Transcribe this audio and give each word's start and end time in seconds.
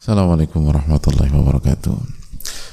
Assalamualaikum 0.00 0.64
warahmatullahi 0.64 1.28
wabarakatuh. 1.28 1.92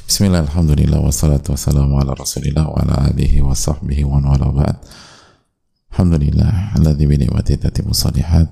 Bismillah, 0.07 0.47
alhamdulillah, 0.47 1.03
wassalatu 1.03 1.51
wassalamu 1.51 1.99
ala 1.99 2.15
rasulillah 2.15 2.63
wa 2.63 2.79
ala 2.79 3.11
alihi 3.11 3.43
wa 3.43 3.51
sahbihi 3.51 4.07
wa 4.07 4.23
wala 4.23 4.47
ba'd. 4.47 4.79
Alhamdulillah, 5.91 6.79
alladhi 6.79 7.03
bi 7.03 7.19
ni'mati 7.19 7.59
tatimu 7.59 7.91
salihat. 7.91 8.47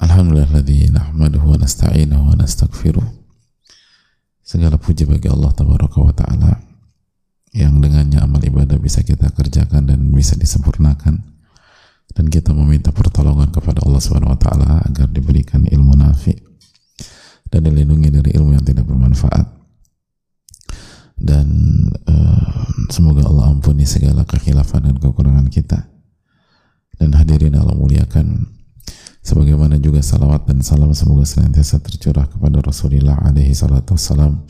Alhamdulillah, 0.00 0.48
alladhi 0.48 0.88
nahmaduhu 0.88 1.52
wa 1.52 1.60
nasta'inuhu 1.60 2.32
wa 2.32 2.40
nastaghfiruh. 2.40 3.04
Segala 4.40 4.80
puji 4.80 5.04
bagi 5.04 5.28
Allah 5.28 5.52
tabaraka 5.52 6.00
wa 6.00 6.16
ta'ala 6.16 6.64
yang 7.52 7.76
dengannya 7.76 8.24
amal 8.24 8.40
ibadah 8.40 8.80
bisa 8.80 9.04
kita 9.04 9.36
kerjakan 9.36 9.84
dan 9.84 10.00
bisa 10.16 10.32
disempurnakan 10.32 11.28
dan 12.18 12.26
kita 12.26 12.50
meminta 12.50 12.90
pertolongan 12.90 13.54
kepada 13.54 13.78
Allah 13.86 14.02
Subhanahu 14.02 14.34
wa 14.34 14.40
taala 14.42 14.82
agar 14.82 15.06
diberikan 15.06 15.62
ilmu 15.62 15.94
nafi 15.94 16.34
dan 17.46 17.62
dilindungi 17.62 18.10
dari 18.10 18.34
ilmu 18.34 18.58
yang 18.58 18.66
tidak 18.66 18.90
bermanfaat. 18.90 19.46
Dan 21.14 21.46
uh, 22.10 22.66
semoga 22.90 23.22
Allah 23.22 23.54
ampuni 23.54 23.86
segala 23.86 24.26
kekhilafan 24.26 24.90
dan 24.90 24.98
kekurangan 24.98 25.46
kita. 25.46 25.86
Dan 26.98 27.14
hadirin 27.14 27.54
Allah 27.54 27.78
muliakan 27.78 28.50
sebagaimana 29.22 29.78
juga 29.78 30.02
salawat 30.02 30.50
dan 30.50 30.58
salam 30.66 30.90
semoga 30.98 31.22
senantiasa 31.22 31.78
tercurah 31.78 32.26
kepada 32.26 32.58
Rasulullah 32.58 33.14
alaihi 33.22 33.54
salatu 33.54 33.94
wassalam 33.94 34.42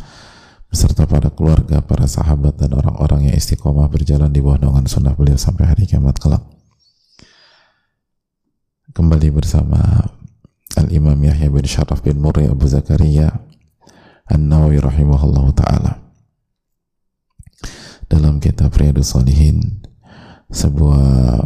beserta 0.73 1.05
para 1.05 1.29
keluarga, 1.29 1.85
para 1.85 2.09
sahabat 2.09 2.57
dan 2.57 2.73
orang-orang 2.73 3.29
yang 3.29 3.37
istiqomah 3.37 3.93
berjalan 3.93 4.33
di 4.33 4.41
bawah 4.41 4.57
naungan 4.57 4.89
sunnah 4.89 5.13
beliau 5.13 5.37
sampai 5.37 5.69
hari 5.69 5.85
kiamat 5.85 6.17
kelak 6.17 6.58
kembali 8.89 9.29
bersama 9.29 9.81
Al-Imam 10.73 11.21
Yahya 11.21 11.53
bin 11.53 11.65
Sharaf 11.69 12.01
bin 12.01 12.25
Murri 12.25 12.49
Abu 12.49 12.65
Zakaria 12.65 13.29
An-Nawawi 14.29 14.81
rahimahullah 14.81 15.47
ta'ala. 15.53 15.93
Dalam 18.09 18.41
kitab 18.41 18.73
Riyadus 18.73 19.13
Salihin 19.13 19.85
sebuah 20.49 21.45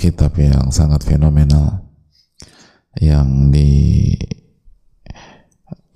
kitab 0.00 0.40
yang 0.40 0.72
sangat 0.72 1.04
fenomenal 1.04 1.84
yang 2.96 3.52
di 3.52 4.16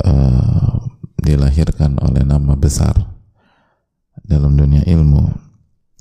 uh, 0.05 0.85
dilahirkan 1.17 1.97
oleh 2.05 2.29
nama 2.29 2.53
besar 2.53 2.93
dalam 4.21 4.53
dunia 4.53 4.85
ilmu 4.85 5.33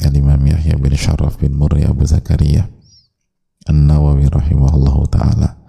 Al-Imam 0.04 0.44
Yahya 0.44 0.76
bin 0.76 0.92
Sharaf 0.92 1.40
bin 1.40 1.56
Murri 1.56 1.88
Abu 1.88 2.04
Zakaria 2.04 2.68
An-Nawawi 3.68 4.32
rahimahullahu 4.32 5.04
taala. 5.12 5.60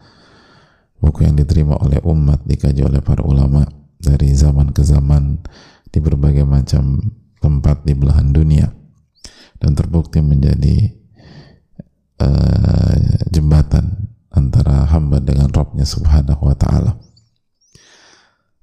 Buku 0.99 1.27
yang 1.27 1.39
diterima 1.39 1.79
oleh 1.79 2.03
umat 2.03 2.43
dikaji 2.47 2.83
oleh 2.83 3.03
para 3.03 3.23
ulama 3.23 3.67
dari 3.99 4.35
zaman 4.35 4.71
ke 4.75 4.83
zaman 4.83 5.43
di 5.91 5.99
berbagai 5.99 6.47
macam 6.47 6.99
tempat 7.39 7.87
di 7.87 7.95
belahan 7.95 8.35
dunia 8.35 8.71
dan 9.59 9.75
terbukti 9.75 10.23
menjadi 10.23 10.95
uh, 12.23 12.95
jembatan 13.31 14.15
antara 14.31 14.87
hamba 14.91 15.19
dengan 15.19 15.51
Robnya 15.51 15.87
subhanahu 15.87 16.51
wa 16.51 16.55
ta'ala 16.55 16.93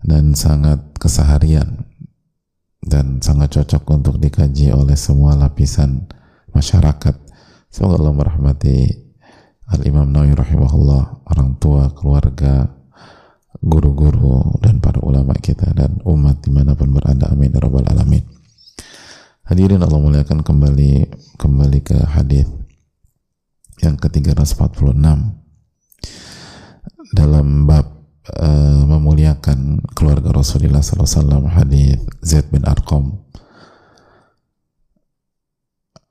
dan 0.06 0.38
sangat 0.38 0.96
keseharian 0.96 1.88
dan 2.86 3.20
sangat 3.20 3.60
cocok 3.60 3.84
untuk 3.92 4.16
dikaji 4.22 4.70
oleh 4.70 4.94
semua 4.94 5.34
lapisan 5.34 6.06
masyarakat 6.54 7.18
semoga 7.74 7.98
Allah 8.00 8.14
merahmati 8.14 9.05
Al-Imam 9.66 10.14
Nawawi 10.14 10.38
rahimahullah, 10.38 11.26
orang 11.26 11.58
tua, 11.58 11.90
keluarga, 11.98 12.70
guru-guru, 13.58 14.62
dan 14.62 14.78
para 14.78 15.02
ulama 15.02 15.34
kita 15.34 15.74
dan 15.74 15.98
umat 16.06 16.46
di 16.46 16.54
mana 16.54 16.78
pun 16.78 16.94
berada. 16.94 17.34
Amin. 17.34 17.50
Ya 17.50 17.60
Rabbal 17.66 17.90
Alamin. 17.90 18.22
Hadirin 19.46 19.82
Allah 19.82 20.02
muliakan 20.02 20.42
kembali 20.46 20.92
kembali 21.38 21.80
ke 21.82 21.98
hadis 21.98 22.50
yang 23.82 23.98
ke-346 23.98 25.06
dalam 27.14 27.70
bab 27.70 27.86
uh, 28.42 28.82
memuliakan 28.90 29.86
keluarga 29.94 30.34
Rasulullah 30.34 30.82
SAW 30.82 31.46
hadis 31.50 32.02
Zaid 32.26 32.50
bin 32.50 32.66
Arqam 32.66 33.25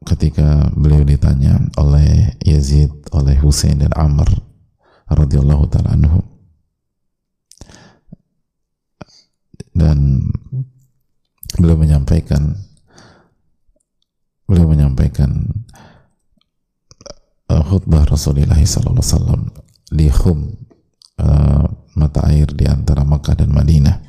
ketika 0.05 0.69
beliau 0.77 1.03
ditanya 1.03 1.57
oleh 1.81 2.37
Yazid, 2.45 2.93
oleh 3.11 3.35
Hussein 3.41 3.81
dan 3.81 3.91
Amr 3.97 4.29
radhiyallahu 5.09 5.65
taala 5.73 5.97
anhu. 5.97 6.21
Dan 9.75 10.31
beliau 11.59 11.75
menyampaikan 11.81 12.55
beliau 14.47 14.71
menyampaikan 14.71 15.51
uh, 17.51 17.65
khutbah 17.65 18.07
Rasulullah 18.07 18.55
sallallahu 18.61 19.03
alaihi 19.03 19.11
wasallam 19.11 19.43
di 19.91 20.09
Khum 20.13 20.39
uh, 21.19 21.65
mata 21.99 22.21
air 22.31 22.47
di 22.53 22.69
antara 22.69 23.03
Makkah 23.03 23.35
dan 23.35 23.51
Madinah. 23.51 24.05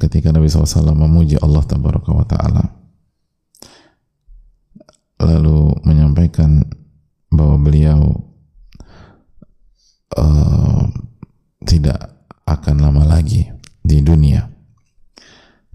Ketika 0.00 0.32
Nabi 0.32 0.48
SAW 0.48 0.96
memuji 0.96 1.36
Allah 1.44 1.60
Taala 1.68 2.79
lalu 5.20 5.76
menyampaikan 5.84 6.64
bahwa 7.28 7.56
beliau 7.60 8.00
uh, 10.16 10.88
tidak 11.68 12.24
akan 12.48 12.76
lama 12.80 13.04
lagi 13.04 13.52
di 13.84 14.00
dunia. 14.00 14.48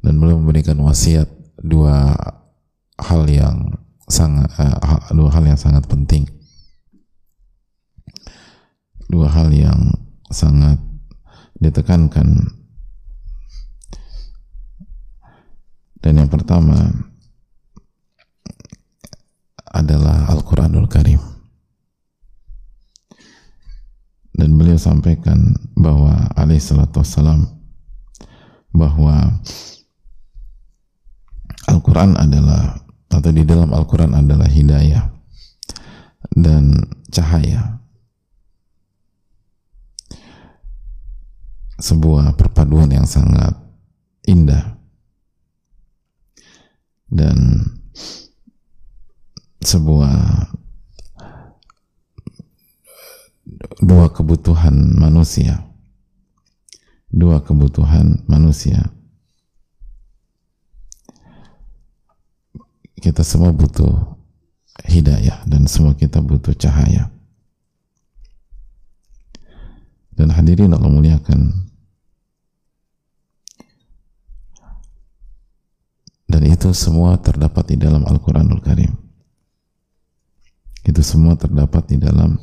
Dan 0.01 0.21
beliau 0.21 0.37
memberikan 0.37 0.77
wasiat 0.81 1.29
dua 1.61 2.13
hal 3.01 3.25
yang 3.29 3.73
sangat 4.05 4.49
uh, 4.57 5.09
dua 5.13 5.29
hal 5.33 5.45
yang 5.45 5.57
sangat 5.57 5.85
penting. 5.85 6.25
Dua 9.05 9.29
hal 9.29 9.53
yang 9.53 9.93
sangat 10.33 10.81
ditekankan. 11.61 12.49
Dan 16.01 16.21
yang 16.21 16.29
pertama 16.29 16.93
adalah 19.75 20.31
Al-Quranul 20.31 20.87
Karim. 20.87 21.19
Dan 24.35 24.55
beliau 24.59 24.79
sampaikan 24.79 25.55
bahwa 25.75 26.31
alaihissalatu 26.35 26.99
wassalam 26.99 27.47
bahwa 28.75 29.39
Al-Quran 31.71 32.19
adalah 32.19 32.83
atau 33.15 33.31
di 33.31 33.47
dalam 33.47 33.71
Al-Quran 33.71 34.11
adalah 34.11 34.51
hidayah 34.51 35.07
dan 36.35 36.75
cahaya. 37.07 37.79
Sebuah 41.79 42.35
perpaduan 42.35 42.91
yang 42.91 43.07
sangat 43.07 43.55
indah. 44.27 44.75
Dan 47.07 47.63
sebuah 49.65 50.45
dua 53.81 54.05
kebutuhan 54.13 54.93
manusia. 54.93 55.65
Dua 57.09 57.41
kebutuhan 57.41 58.23
manusia. 58.29 58.91
Kita 62.99 63.21
semua 63.21 63.53
butuh 63.53 64.17
hidayah 64.89 65.45
dan 65.45 65.69
semua 65.69 65.93
kita 65.93 66.21
butuh 66.21 66.53
cahaya. 66.57 67.13
Dan 70.15 70.31
hadirin 70.31 70.73
Allah 70.73 70.91
muliakan. 70.91 71.69
Dan 76.25 76.41
itu 76.51 76.73
semua 76.75 77.15
terdapat 77.21 77.75
di 77.75 77.77
dalam 77.79 78.03
Al-Quranul 78.03 78.59
Karim 78.59 79.04
itu 80.85 81.01
semua 81.01 81.33
terdapat 81.33 81.89
di 81.89 81.97
dalam 81.97 82.37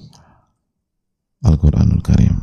Al-Quranul 1.46 2.02
Karim. 2.02 2.36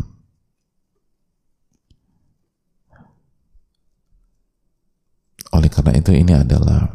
Oleh 5.51 5.67
karena 5.67 5.97
itu 5.99 6.15
ini 6.15 6.31
adalah 6.31 6.87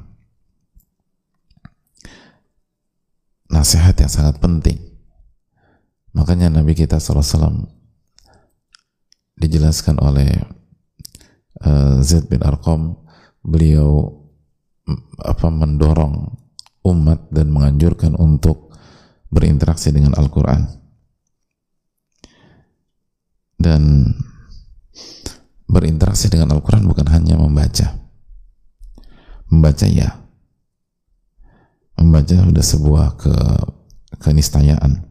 nasihat 3.51 3.93
yang 4.01 4.13
sangat 4.13 4.41
penting. 4.41 4.81
Makanya 6.15 6.49
Nabi 6.49 6.73
kita 6.73 6.97
SAW 7.03 7.67
dijelaskan 9.35 9.99
oleh 9.99 10.31
uh, 11.61 11.99
Zaid 12.01 12.31
bin 12.31 12.41
Arqam, 12.41 12.95
beliau 13.43 14.23
apa 15.21 15.49
mendorong 15.51 16.39
umat 16.85 17.33
dan 17.33 17.51
menganjurkan 17.51 18.15
untuk 18.15 18.64
berinteraksi 19.35 19.91
dengan 19.91 20.15
Al-Quran. 20.15 20.87
dan 23.65 24.13
berinteraksi 25.65 26.29
dengan 26.29 26.53
Al-Quran 26.53 26.85
bukan 26.85 27.09
hanya 27.09 27.41
membaca. 27.41 27.97
Membaca 29.49 29.89
ya. 29.89 30.21
Membaca 31.97 32.45
sudah 32.45 32.61
sebuah 32.61 33.07
ke 33.17 33.33
keniscayaan. 34.21 35.09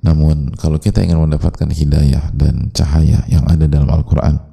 Namun 0.00 0.56
kalau 0.56 0.80
kita 0.80 1.04
ingin 1.04 1.20
mendapatkan 1.20 1.68
hidayah 1.68 2.32
dan 2.32 2.72
cahaya 2.72 3.20
yang 3.28 3.44
ada 3.44 3.68
dalam 3.68 3.92
Al-Quran 3.92 4.48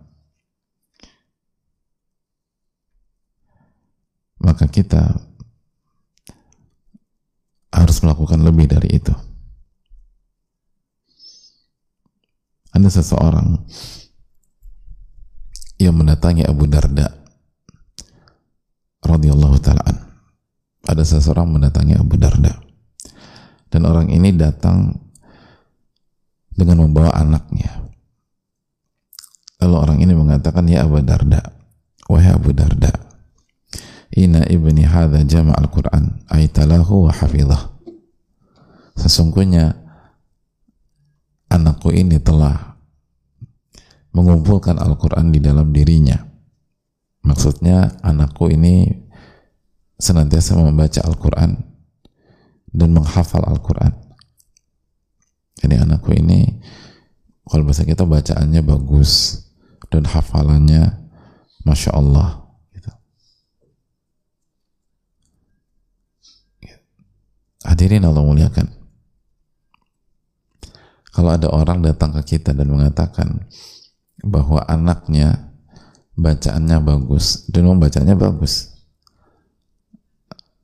maka 4.45 4.69
kita 4.69 5.17
harus 7.75 7.99
melakukan 7.99 8.39
lebih 8.39 8.71
dari 8.71 8.95
itu. 8.95 9.11
Ada 12.71 12.91
seseorang 12.91 13.59
yang 15.79 15.95
mendatangi 15.95 16.43
Abu 16.47 16.67
Darda 16.67 17.07
radhiyallahu 19.03 19.57
taala 19.59 20.05
ada 20.85 21.03
seseorang 21.03 21.49
mendatangi 21.49 21.97
Abu 21.97 22.15
Darda. 22.15 22.53
Dan 23.67 23.89
orang 23.89 24.07
ini 24.07 24.31
datang 24.31 24.93
dengan 26.53 26.87
membawa 26.87 27.11
anaknya. 27.11 27.91
Lalu 29.59 29.75
orang 29.75 29.97
ini 29.99 30.13
mengatakan 30.15 30.63
ya 30.69 30.85
Abu 30.85 31.01
Darda 31.01 31.41
wahai 32.05 32.31
Abu 32.31 32.53
Darda 32.53 33.04
Inna 34.15 34.47
ibni 34.47 34.87
hadha 34.87 35.21
jama' 35.27 35.55
al-Quran 35.59 36.23
aitalahu 36.31 37.07
wa 37.07 37.11
hafidhah. 37.11 37.75
Sesungguhnya 38.95 39.75
anakku 41.51 41.91
ini 41.91 42.15
telah 42.23 42.79
mengumpulkan 44.15 44.79
Al-Quran 44.79 45.35
di 45.35 45.43
dalam 45.43 45.75
dirinya. 45.75 46.15
Maksudnya 47.27 47.99
anakku 47.99 48.47
ini 48.47 48.87
senantiasa 49.99 50.55
membaca 50.55 51.03
Al-Quran 51.03 51.59
dan 52.71 52.89
menghafal 52.95 53.43
Al-Quran. 53.43 53.91
Jadi 55.59 55.75
anakku 55.75 56.15
ini 56.15 56.63
kalau 57.43 57.67
bahasa 57.67 57.83
kita 57.83 58.07
bacaannya 58.07 58.63
bagus 58.63 59.43
dan 59.91 60.07
hafalannya 60.07 60.95
Masya 61.67 61.91
Allah 61.95 62.45
gitu. 62.71 62.91
Hadirin 67.65 68.05
Allah 68.05 68.21
muliakan. 68.21 68.67
Kalau 71.15 71.31
ada 71.31 71.47
orang 71.47 71.79
datang 71.79 72.11
ke 72.19 72.35
kita 72.35 72.51
dan 72.51 72.67
mengatakan 72.67 73.47
bahwa 74.21 74.61
anaknya 74.67 75.51
bacaannya 76.15 76.79
bagus 76.83 77.47
dan 77.51 77.67
membacanya 77.67 78.15
bagus 78.15 78.75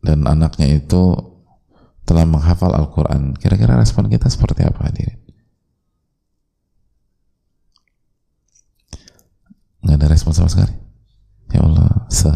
dan 0.03 0.27
anaknya 0.27 0.81
itu 0.81 1.15
telah 2.03 2.27
menghafal 2.27 2.74
Al-Quran 2.74 3.38
kira-kira 3.38 3.80
respon 3.80 4.09
kita 4.12 4.27
seperti 4.27 4.65
apa 4.68 4.92
hadirin? 4.92 5.19
Nggak 9.81 9.98
ada 9.98 10.07
respon 10.09 10.33
sama 10.36 10.50
sekali. 10.50 10.75
Ya 11.53 11.63
Allah 11.63 11.89
se 12.12 12.31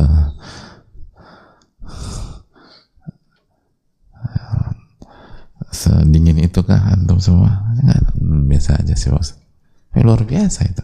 sedingin 5.75 6.39
itu 6.39 6.63
kah 6.63 6.95
antum 6.95 7.19
semua? 7.19 7.75
Nggak, 7.79 8.01
biasa 8.47 8.69
aja 8.79 8.95
sih 8.95 9.11
bos. 9.11 9.35
Ini 9.91 10.03
luar 10.03 10.23
biasa 10.23 10.67
itu. 10.67 10.83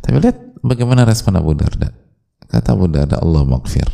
Tapi 0.00 0.16
lihat 0.20 0.60
bagaimana 0.64 1.04
respon 1.08 1.36
Abu 1.36 1.56
Darda. 1.56 1.92
Kata 2.44 2.76
Abu 2.76 2.88
Darda 2.88 3.20
Allah 3.20 3.42
makfir 3.44 3.86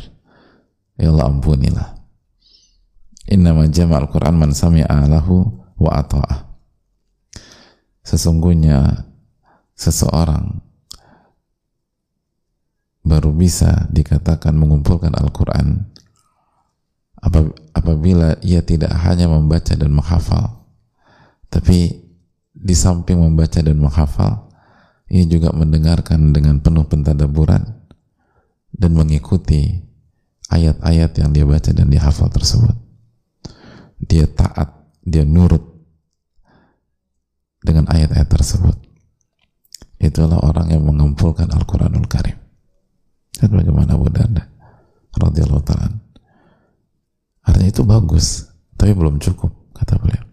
ya 0.99 1.09
Allah 1.09 1.33
ampunilah. 1.33 1.87
Innama 3.31 3.65
jama'al 3.65 4.11
Quran 4.11 4.35
man 4.35 4.51
sami'a 4.51 5.07
lahu 5.07 5.47
wa 5.79 5.91
ata'ah. 5.97 6.51
Sesungguhnya 8.03 9.07
seseorang 9.77 10.61
baru 13.01 13.33
bisa 13.33 13.89
dikatakan 13.89 14.53
mengumpulkan 14.53 15.15
Al-Quran 15.15 15.89
apabila 17.77 18.37
ia 18.41 18.65
tidak 18.65 18.91
hanya 19.05 19.29
membaca 19.29 19.77
dan 19.77 19.93
menghafal 19.93 20.65
tapi 21.53 22.01
di 22.51 22.75
samping 22.75 23.21
membaca 23.21 23.61
dan 23.61 23.77
menghafal 23.77 24.51
ia 25.11 25.27
juga 25.27 25.51
mendengarkan 25.51 26.31
dengan 26.31 26.63
penuh 26.63 26.87
pentadaburan 26.87 27.81
dan 28.71 28.91
mengikuti 28.95 29.83
ayat-ayat 30.47 31.11
yang 31.19 31.29
dia 31.35 31.43
baca 31.43 31.71
dan 31.75 31.91
dia 31.91 31.99
hafal 31.99 32.31
tersebut. 32.31 32.75
Dia 33.99 34.23
taat 34.31 34.71
dia 35.03 35.27
nurut 35.27 35.59
dengan 37.59 37.91
ayat-ayat 37.91 38.29
tersebut. 38.31 38.79
Itulah 39.99 40.39
orang 40.39 40.71
yang 40.71 40.87
mengumpulkan 40.87 41.51
Al-Quranul 41.51 42.07
Karim. 42.07 42.39
Dan 43.35 43.51
bagaimana 43.51 43.99
Abu 43.99 44.07
Darda 44.07 44.47
radhiyallahu 45.11 45.65
ta'ala 45.67 46.10
Artinya 47.41 47.69
itu 47.73 47.83
bagus, 47.83 48.49
tapi 48.77 48.93
belum 48.93 49.17
cukup, 49.17 49.49
kata 49.73 49.97
beliau. 49.97 50.25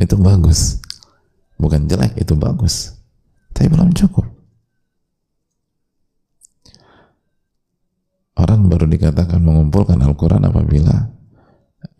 Itu 0.00 0.16
bagus. 0.18 0.80
Bukan 1.60 1.86
jelek, 1.86 2.18
itu 2.18 2.34
bagus. 2.34 2.96
Tapi 3.52 3.70
belum 3.70 3.94
cukup. 3.94 4.26
Orang 8.32 8.66
baru 8.66 8.90
dikatakan 8.90 9.38
mengumpulkan 9.38 10.00
Al-Quran 10.02 10.42
apabila 10.48 11.12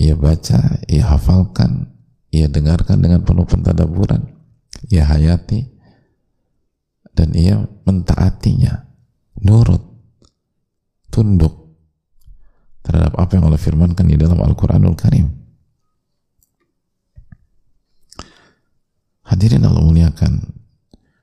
ia 0.01 0.19
baca, 0.19 0.83
ia 0.91 1.05
hafalkan, 1.07 1.95
ia 2.35 2.51
dengarkan 2.51 2.99
dengan 2.99 3.23
penuh 3.23 3.47
pentadaburan, 3.47 4.27
ia 4.91 5.07
hayati, 5.07 5.71
dan 7.15 7.31
ia 7.39 7.63
mentaatinya, 7.87 8.89
nurut, 9.39 9.85
tunduk, 11.13 11.62
terhadap 12.83 13.15
apa 13.15 13.39
yang 13.39 13.47
Allah 13.47 13.63
firmankan 13.63 14.07
di 14.11 14.19
dalam 14.19 14.39
Al-Quranul 14.43 14.99
Karim. 14.99 15.31
Hadirin 19.23 19.65
Allah 19.65 19.81
muliakan, 19.81 20.43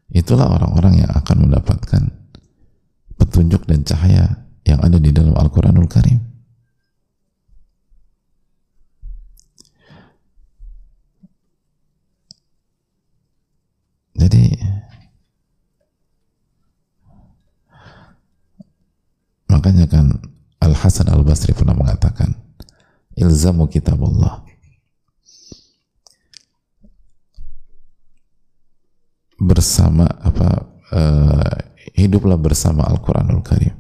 itulah 0.10 0.50
orang-orang 0.50 1.04
yang 1.06 1.12
akan 1.14 1.46
mendapatkan 1.46 2.04
petunjuk 3.20 3.68
dan 3.70 3.86
cahaya 3.86 4.50
yang 4.66 4.80
ada 4.82 4.98
di 4.98 5.12
dalam 5.12 5.36
Al-Quranul 5.36 5.86
Karim. 5.86 6.30
Jadi 14.20 14.52
makanya 19.48 19.88
kan 19.88 20.12
Al 20.60 20.76
Hasan 20.76 21.08
Al 21.08 21.24
Basri 21.24 21.56
pernah 21.56 21.72
mengatakan, 21.72 22.36
ilzamu 23.16 23.68
kitab 23.72 24.00
Allah. 24.04 24.44
Bersama 29.40 30.04
apa 30.04 30.68
uh, 30.92 31.56
hiduplah 31.96 32.36
bersama 32.36 32.84
Al 32.84 33.00
Quranul 33.00 33.40
Karim. 33.40 33.72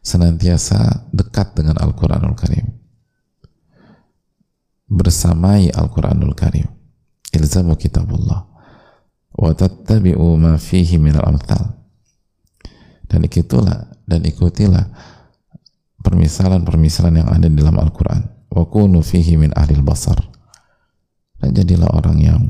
Senantiasa 0.00 1.08
dekat 1.12 1.52
dengan 1.52 1.76
Al 1.80 1.92
Quranul 1.92 2.32
Karim. 2.32 2.64
Bersamai 4.88 5.68
Al 5.68 5.92
Quranul 5.92 6.32
Karim. 6.32 6.68
Ilzamu 7.28 7.76
kitab 7.76 8.08
Allah. 8.08 8.48
Wa 9.36 9.52
ma 10.38 10.54
fihi 10.56 10.96
minal 10.96 11.28
amthal. 11.28 11.76
Dan 13.04 13.26
ikutilah 13.26 14.00
dan 14.08 14.24
ikutilah 14.24 14.84
permisalan-permisalan 16.04 17.24
yang 17.24 17.28
ada 17.32 17.48
di 17.48 17.56
dalam 17.56 17.80
Al-Quran. 17.80 18.52
Wa 18.52 18.68
kunu 18.68 19.00
fihi 19.00 19.40
min 19.40 19.50
ahlil 19.56 19.80
basar. 19.80 20.20
Dan 21.40 21.56
jadilah 21.56 21.88
orang 21.96 22.18
yang 22.20 22.42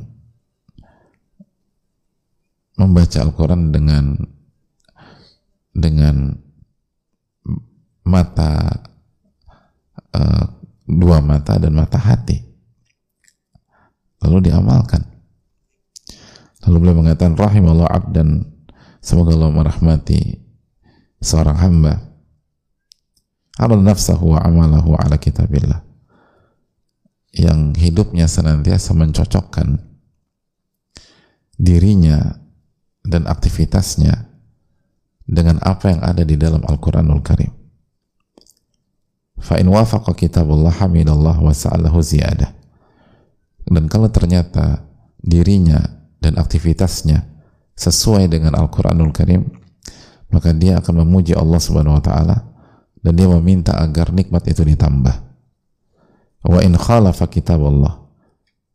membaca 2.74 3.22
Al-Quran 3.22 3.70
dengan 3.70 4.18
dengan 5.70 6.34
mata 8.04 8.82
uh, 10.12 10.44
dua 10.84 11.22
mata 11.22 11.54
dan 11.56 11.72
mata 11.72 11.96
hati. 12.02 12.42
Lalu 14.26 14.50
diamalkan. 14.50 15.06
Lalu 16.66 16.76
beliau 16.80 16.96
mengatakan 16.98 17.38
rahimallahu 17.38 17.88
abdan. 17.88 18.50
Semoga 19.04 19.36
Allah 19.36 19.52
merahmati 19.52 20.40
seorang 21.20 21.60
hamba 21.60 22.13
amal 23.58 23.78
nafsahu 23.78 24.34
wa 24.34 24.42
amalahu 24.42 24.98
ala 24.98 25.18
kitabillah 25.18 25.82
yang 27.34 27.74
hidupnya 27.74 28.30
senantiasa 28.30 28.94
mencocokkan 28.94 29.82
dirinya 31.58 32.38
dan 33.02 33.26
aktivitasnya 33.26 34.30
dengan 35.26 35.58
apa 35.62 35.90
yang 35.90 36.00
ada 36.02 36.22
di 36.22 36.38
dalam 36.38 36.62
Al-Quranul 36.62 37.22
Karim. 37.24 37.50
Fa'in 39.34 39.66
wafaqa 39.66 40.14
kitabullah 40.14 40.72
hamidallah 40.72 41.36
wa 41.42 41.52
sa'alahu 41.52 42.00
ziyadah. 42.00 42.54
Dan 43.66 43.90
kalau 43.90 44.08
ternyata 44.08 44.86
dirinya 45.18 45.80
dan 46.22 46.38
aktivitasnya 46.38 47.26
sesuai 47.74 48.30
dengan 48.30 48.54
Al-Quranul 48.54 49.10
Karim, 49.10 49.42
maka 50.30 50.54
dia 50.54 50.78
akan 50.78 51.02
memuji 51.04 51.34
Allah 51.34 51.60
Subhanahu 51.60 51.98
wa 51.98 52.04
taala 52.04 52.53
dan 53.04 53.12
dia 53.20 53.28
meminta 53.28 53.76
agar 53.76 54.08
nikmat 54.16 54.48
itu 54.48 54.64
ditambah. 54.64 55.16
Wa 56.48 56.60
in 56.64 56.72
khalafa 56.72 57.28
kitabullah. 57.28 58.00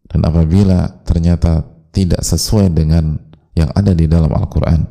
Dan 0.05 0.21
apabila 0.21 1.01
ternyata 1.01 1.65
tidak 1.89 2.21
sesuai 2.21 2.69
dengan 2.69 3.17
yang 3.57 3.73
ada 3.73 3.97
di 3.97 4.05
dalam 4.05 4.29
Al-Quran, 4.29 4.85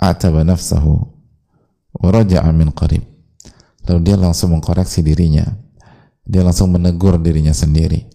ataba 0.00 0.40
nafsahu 0.40 0.92
wa 2.00 2.08
raja'a 2.08 2.48
min 2.56 2.72
qarib. 2.72 3.04
Lalu 3.84 4.00
dia 4.08 4.16
langsung 4.16 4.56
mengkoreksi 4.56 5.04
dirinya. 5.04 5.44
Dia 6.24 6.40
langsung 6.40 6.72
menegur 6.72 7.20
dirinya 7.20 7.52
sendiri. 7.52 8.08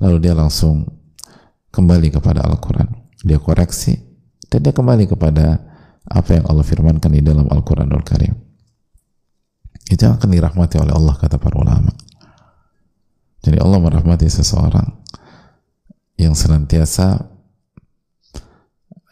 Lalu 0.00 0.16
dia 0.24 0.32
langsung 0.32 0.88
kembali 1.68 2.08
kepada 2.08 2.40
Al-Quran. 2.40 2.88
Dia 3.20 3.36
koreksi 3.36 3.96
dan 4.48 4.64
dia 4.64 4.72
kembali 4.72 5.08
kepada 5.08 5.60
apa 6.04 6.30
yang 6.36 6.44
Allah 6.48 6.64
firmankan 6.64 7.08
di 7.08 7.24
dalam 7.24 7.48
Al-Quranul 7.48 8.04
Karim 8.04 8.43
itu 9.90 10.04
akan 10.04 10.28
dirahmati 10.30 10.80
oleh 10.80 10.94
Allah 10.96 11.14
kata 11.18 11.36
para 11.36 11.56
ulama 11.58 11.92
jadi 13.44 13.60
Allah 13.60 13.78
merahmati 13.80 14.24
seseorang 14.24 15.04
yang 16.16 16.32
senantiasa 16.32 17.28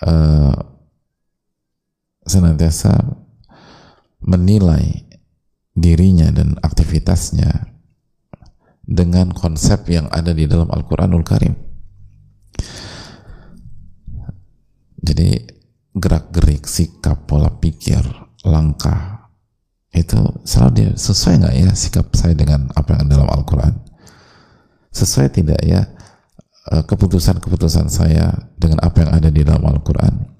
uh, 0.07 0.57
senantiasa 2.25 2.93
menilai 4.23 5.05
dirinya 5.75 6.31
dan 6.31 6.57
aktivitasnya 6.63 7.73
dengan 8.83 9.33
konsep 9.33 9.89
yang 9.89 10.07
ada 10.13 10.31
di 10.33 10.47
dalam 10.47 10.69
Al-Quranul 10.71 11.25
Karim. 11.27 11.55
Jadi 15.03 15.35
gerak-gerik, 15.93 16.65
sikap, 16.65 17.27
pola 17.27 17.51
pikir, 17.59 18.05
langkah 18.47 19.22
itu 19.93 20.21
selalu 20.49 20.73
dia 20.73 20.89
sesuai 20.97 21.35
nggak 21.45 21.55
ya 21.57 21.71
sikap 21.77 22.07
saya 22.17 22.33
dengan 22.33 22.73
apa 22.73 22.97
yang 22.97 23.01
ada 23.07 23.11
dalam 23.13 23.29
Al-Quran? 23.29 23.75
Sesuai 24.93 25.29
tidak 25.33 25.61
ya 25.65 25.89
eh, 26.73 26.83
keputusan-keputusan 26.85 27.93
saya 27.93 28.33
dengan 28.57 28.81
apa 28.81 29.05
yang 29.05 29.11
ada 29.13 29.29
di 29.29 29.45
dalam 29.45 29.65
Al-Quran? 29.65 30.33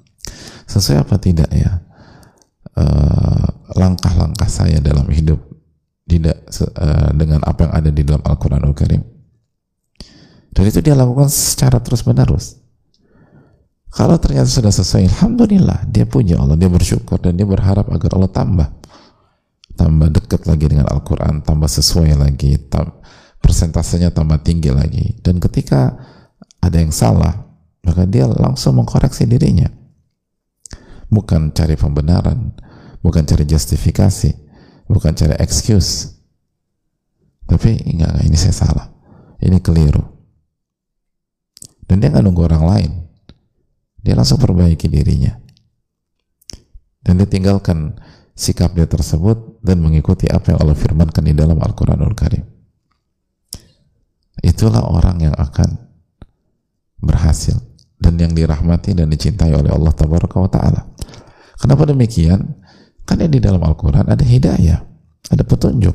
sesuai 0.73 1.05
apa 1.05 1.17
tidak 1.21 1.51
ya 1.53 1.85
eh, 2.81 3.47
langkah-langkah 3.77 4.49
saya 4.49 4.81
dalam 4.81 5.09
hidup 5.13 5.41
tidak 6.03 6.45
uh, 6.77 7.09
dengan 7.15 7.41
apa 7.47 7.65
yang 7.65 7.73
ada 7.73 7.89
di 7.89 8.03
dalam 8.05 8.21
Al-Quranul 8.21 8.77
Karim 8.77 9.01
dan 10.53 10.65
itu 10.69 10.85
dia 10.85 10.93
lakukan 10.93 11.31
secara 11.33 11.81
terus 11.81 12.05
menerus 12.05 12.61
kalau 13.89 14.21
ternyata 14.21 14.51
sudah 14.51 14.69
sesuai 14.69 15.09
Alhamdulillah 15.09 15.89
dia 15.89 16.05
punya 16.05 16.37
Allah 16.37 16.59
dia 16.59 16.69
bersyukur 16.69 17.17
dan 17.17 17.39
dia 17.39 17.49
berharap 17.49 17.89
agar 17.89 18.11
Allah 18.19 18.29
tambah 18.29 18.69
tambah 19.75 20.09
dekat 20.13 20.45
lagi 20.47 20.69
dengan 20.69 20.89
Al-Quran 20.89 21.43
tambah 21.43 21.69
sesuai 21.69 22.17
lagi 22.17 22.57
tam, 22.69 23.01
persentasenya 23.41 24.13
tambah 24.13 24.41
tinggi 24.45 24.71
lagi 24.71 25.19
dan 25.21 25.41
ketika 25.41 25.97
ada 26.63 26.79
yang 26.79 26.95
salah 26.95 27.49
maka 27.83 28.07
dia 28.07 28.31
langsung 28.31 28.79
mengkoreksi 28.79 29.27
dirinya 29.27 29.83
bukan 31.13 31.53
cari 31.53 31.77
pembenaran, 31.77 32.57
bukan 33.05 33.29
cari 33.29 33.45
justifikasi, 33.45 34.33
bukan 34.89 35.13
cari 35.13 35.37
excuse. 35.45 36.17
Tapi 37.45 37.77
enggak, 37.85 38.25
ini 38.25 38.37
saya 38.41 38.57
salah. 38.57 38.89
Ini 39.37 39.61
keliru. 39.61 40.01
Dan 41.85 42.01
dia 42.01 42.09
nggak 42.09 42.25
nunggu 42.25 42.49
orang 42.49 42.65
lain. 42.65 42.93
Dia 44.01 44.17
langsung 44.17 44.41
perbaiki 44.41 44.89
dirinya. 44.89 45.37
Dan 47.05 47.21
dia 47.21 47.29
tinggalkan 47.29 48.01
sikap 48.33 48.73
dia 48.73 48.89
tersebut 48.89 49.52
dan 49.63 49.79
mengikuti 49.79 50.27
apa 50.27 50.53
yang 50.53 50.59
Allah 50.67 50.77
firmankan 50.77 51.23
di 51.23 51.33
dalam 51.33 51.57
Al-Quranul 51.57 52.19
Karim. 52.19 52.43
Itulah 54.43 54.83
orang 54.83 55.23
yang 55.31 55.35
akan 55.39 55.79
berhasil 56.99 57.55
dan 58.03 58.19
yang 58.19 58.35
dirahmati 58.35 58.99
dan 58.99 59.07
dicintai 59.07 59.55
oleh 59.55 59.71
Allah 59.71 59.95
Taala. 59.95 60.83
Kenapa 61.63 61.87
demikian? 61.87 62.63
Karena 63.07 63.27
di 63.31 63.39
dalam 63.39 63.63
Al-Quran 63.63 64.11
ada 64.11 64.23
hidayah, 64.23 64.83
ada 65.31 65.43
petunjuk. 65.47 65.95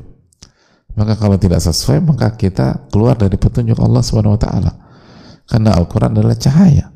Maka 0.98 1.14
kalau 1.20 1.38
tidak 1.38 1.60
sesuai, 1.62 2.04
maka 2.04 2.34
kita 2.40 2.90
keluar 2.90 3.20
dari 3.20 3.38
petunjuk 3.38 3.78
Allah 3.78 4.02
Subhanahu 4.02 4.36
wa 4.36 4.42
taala. 4.42 4.72
Karena 5.48 5.78
Al-Quran 5.78 6.18
adalah 6.18 6.36
cahaya. 6.40 6.90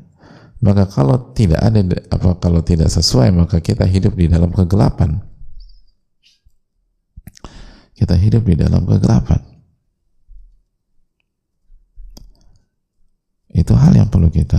Maka 0.62 0.86
kalau 0.90 1.34
tidak 1.34 1.60
ada 1.62 1.80
apa 2.10 2.38
kalau 2.38 2.62
tidak 2.62 2.90
sesuai, 2.90 3.34
maka 3.34 3.58
kita 3.62 3.86
hidup 3.86 4.14
di 4.14 4.30
dalam 4.30 4.50
kegelapan. 4.50 5.22
Kita 8.02 8.18
hidup 8.18 8.50
di 8.50 8.58
dalam 8.58 8.82
kegelapan. 8.82 9.38
Itu 13.54 13.78
hal 13.78 13.94
yang 13.94 14.10
perlu 14.10 14.26
kita 14.26 14.58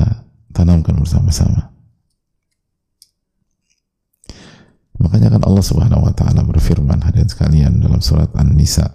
tanamkan 0.55 0.95
bersama-sama. 0.95 1.75
Makanya 4.95 5.35
kan 5.35 5.43
Allah 5.43 5.59
Subhanahu 5.59 6.07
wa 6.07 6.15
taala 6.15 6.47
berfirman 6.47 7.03
hadirin 7.03 7.27
sekalian 7.27 7.83
dalam 7.83 7.99
surat 7.99 8.31
An-Nisa 8.31 8.87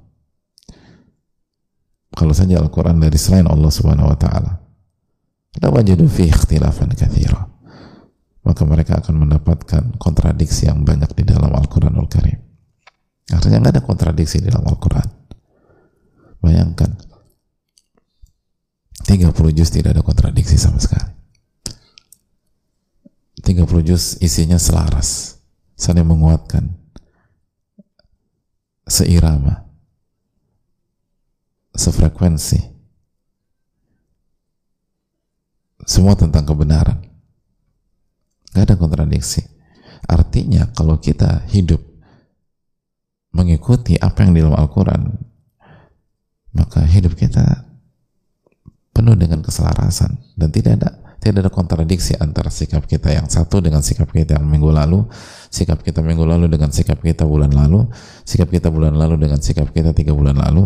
Kalau 2.11 2.35
saja 2.35 2.59
Al-Quran 2.59 2.99
dari 2.99 3.15
selain 3.15 3.47
Allah 3.47 3.71
Subhanahu 3.71 4.11
wa 4.11 4.17
taala, 4.19 4.61
lawajadu 5.59 6.07
fi 6.07 6.31
ikhtilafan 6.31 6.95
kathira 6.95 7.51
maka 8.41 8.63
mereka 8.63 9.03
akan 9.03 9.27
mendapatkan 9.27 9.83
kontradiksi 9.99 10.71
yang 10.71 10.87
banyak 10.87 11.11
di 11.11 11.23
dalam 11.27 11.51
Al-Quranul 11.51 12.07
Karim 12.07 12.39
artinya 13.35 13.59
nggak 13.59 13.73
ada 13.75 13.83
kontradiksi 13.83 14.39
di 14.39 14.47
dalam 14.47 14.63
Al-Quran 14.63 15.07
bayangkan 16.39 16.91
30 19.03 19.57
juz 19.57 19.69
tidak 19.69 19.99
ada 19.99 20.03
kontradiksi 20.05 20.55
sama 20.55 20.79
sekali 20.79 21.20
30 23.41 23.87
juz 23.87 24.17
isinya 24.21 24.61
selaras. 24.61 25.41
Saling 25.73 26.05
menguatkan. 26.05 26.69
Seirama. 28.85 29.65
Sefrekuensi. 31.73 32.61
Semua 35.85 36.13
tentang 36.13 36.45
kebenaran. 36.45 37.01
Gak 38.53 38.63
ada 38.69 38.75
kontradiksi. 38.77 39.41
Artinya 40.05 40.69
kalau 40.75 41.01
kita 41.01 41.47
hidup 41.49 41.81
mengikuti 43.31 43.95
apa 43.95 44.27
yang 44.27 44.35
di 44.35 44.43
dalam 44.43 44.59
Al-Quran 44.59 45.31
maka 46.51 46.83
hidup 46.83 47.15
kita 47.15 47.63
penuh 48.91 49.15
dengan 49.15 49.39
keselarasan 49.39 50.19
dan 50.35 50.51
tidak 50.51 50.83
ada 50.83 51.00
tidak 51.21 51.45
ada 51.45 51.51
kontradiksi 51.53 52.17
antara 52.17 52.49
sikap 52.49 52.89
kita 52.89 53.13
yang 53.13 53.29
satu 53.29 53.61
dengan 53.61 53.85
sikap 53.85 54.09
kita 54.09 54.41
yang 54.41 54.47
minggu 54.49 54.73
lalu, 54.73 55.05
sikap 55.53 55.85
kita 55.85 56.01
minggu 56.01 56.25
lalu 56.25 56.49
dengan 56.49 56.73
sikap 56.73 56.97
kita 56.97 57.29
bulan 57.29 57.53
lalu, 57.53 57.85
sikap 58.25 58.49
kita 58.49 58.73
bulan 58.73 58.97
lalu 58.97 59.21
dengan 59.21 59.37
sikap 59.37 59.69
kita 59.69 59.93
tiga 59.93 60.17
bulan 60.17 60.41
lalu, 60.41 60.65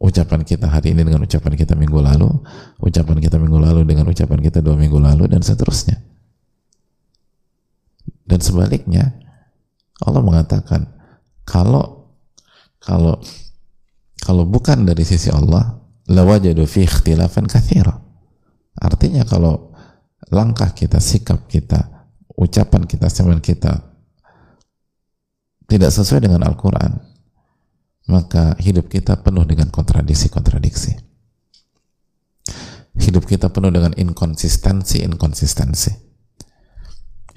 ucapan 0.00 0.40
kita 0.40 0.72
hari 0.72 0.96
ini 0.96 1.04
dengan 1.04 1.20
ucapan 1.20 1.52
kita 1.52 1.76
minggu 1.76 2.00
lalu, 2.00 2.32
ucapan 2.80 3.20
kita 3.20 3.36
minggu 3.36 3.60
lalu 3.60 3.84
dengan 3.84 4.08
ucapan 4.08 4.40
kita 4.40 4.64
dua 4.64 4.72
minggu 4.72 4.96
lalu, 4.96 5.28
dan 5.28 5.44
seterusnya. 5.44 6.00
Dan 8.24 8.40
sebaliknya, 8.40 9.20
Allah 10.00 10.24
mengatakan, 10.24 10.88
kalau 11.44 12.08
kalau 12.80 13.20
kalau 14.24 14.48
bukan 14.48 14.88
dari 14.88 15.04
sisi 15.04 15.28
Allah, 15.28 15.76
lawajadu 16.08 16.64
fi 16.64 16.88
ikhtilafan 16.88 17.44
kathira. 17.44 18.07
Artinya 18.78 19.26
kalau 19.26 19.74
langkah 20.30 20.70
kita, 20.70 21.02
sikap 21.02 21.50
kita, 21.50 22.08
ucapan 22.38 22.86
kita, 22.86 23.10
semen 23.10 23.42
kita 23.42 23.82
tidak 25.68 25.90
sesuai 25.92 26.24
dengan 26.24 26.46
Al-Quran, 26.46 26.96
maka 28.08 28.56
hidup 28.62 28.88
kita 28.88 29.20
penuh 29.20 29.44
dengan 29.44 29.68
kontradiksi-kontradiksi. 29.68 30.96
Hidup 32.98 33.28
kita 33.28 33.52
penuh 33.52 33.70
dengan 33.70 33.92
inkonsistensi-inkonsistensi. 33.94 35.92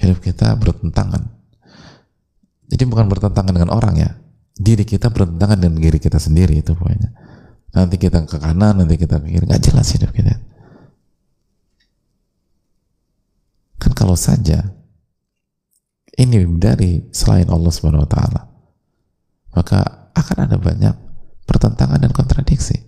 Hidup 0.02 0.18
kita 0.24 0.56
bertentangan. 0.58 1.22
Jadi 2.72 2.84
bukan 2.88 3.12
bertentangan 3.12 3.52
dengan 3.52 3.76
orang 3.76 3.96
ya, 4.00 4.10
diri 4.56 4.88
kita 4.88 5.12
bertentangan 5.12 5.60
dengan 5.60 5.78
diri 5.84 6.00
kita 6.00 6.18
sendiri 6.18 6.64
itu 6.64 6.72
pokoknya. 6.72 7.12
Nanti 7.76 7.96
kita 8.00 8.24
ke 8.24 8.40
kanan, 8.40 8.80
nanti 8.80 8.96
kita 8.96 9.20
ke 9.20 9.28
kiri, 9.28 9.44
nggak 9.44 9.64
jelas 9.64 9.92
hidup 9.92 10.12
kita. 10.16 10.40
Kan 13.76 13.91
kalau 14.02 14.18
saja 14.18 14.66
ini 16.18 16.42
dari 16.58 17.06
selain 17.14 17.46
Allah 17.54 17.70
Subhanahu 17.70 18.02
wa 18.02 18.10
taala, 18.10 18.42
maka 19.54 20.10
akan 20.18 20.50
ada 20.50 20.58
banyak 20.58 20.96
pertentangan 21.46 22.02
dan 22.02 22.10
kontradiksi. 22.10 22.82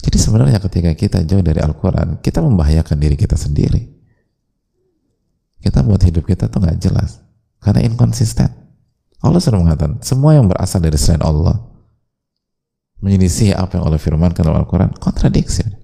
Jadi 0.00 0.16
sebenarnya 0.16 0.64
ketika 0.64 0.96
kita 0.96 1.28
jauh 1.28 1.44
dari 1.44 1.60
Al-Quran, 1.60 2.24
kita 2.24 2.40
membahayakan 2.40 2.96
diri 2.96 3.20
kita 3.20 3.36
sendiri. 3.36 3.84
Kita 5.60 5.84
buat 5.84 6.00
hidup 6.00 6.24
kita 6.24 6.48
tuh 6.48 6.64
nggak 6.64 6.80
jelas. 6.80 7.20
Karena 7.60 7.84
inkonsisten. 7.84 8.48
Allah 9.20 9.40
sudah 9.44 9.60
mengatakan, 9.60 10.00
semua 10.00 10.36
yang 10.36 10.48
berasal 10.48 10.80
dari 10.80 10.96
selain 10.96 11.20
Allah, 11.24 11.56
menyelisih 13.00 13.56
apa 13.56 13.76
yang 13.76 13.88
Allah 13.88 14.00
firmankan 14.00 14.40
dalam 14.40 14.64
Al-Quran, 14.64 14.92
kontradiksi. 14.96 15.83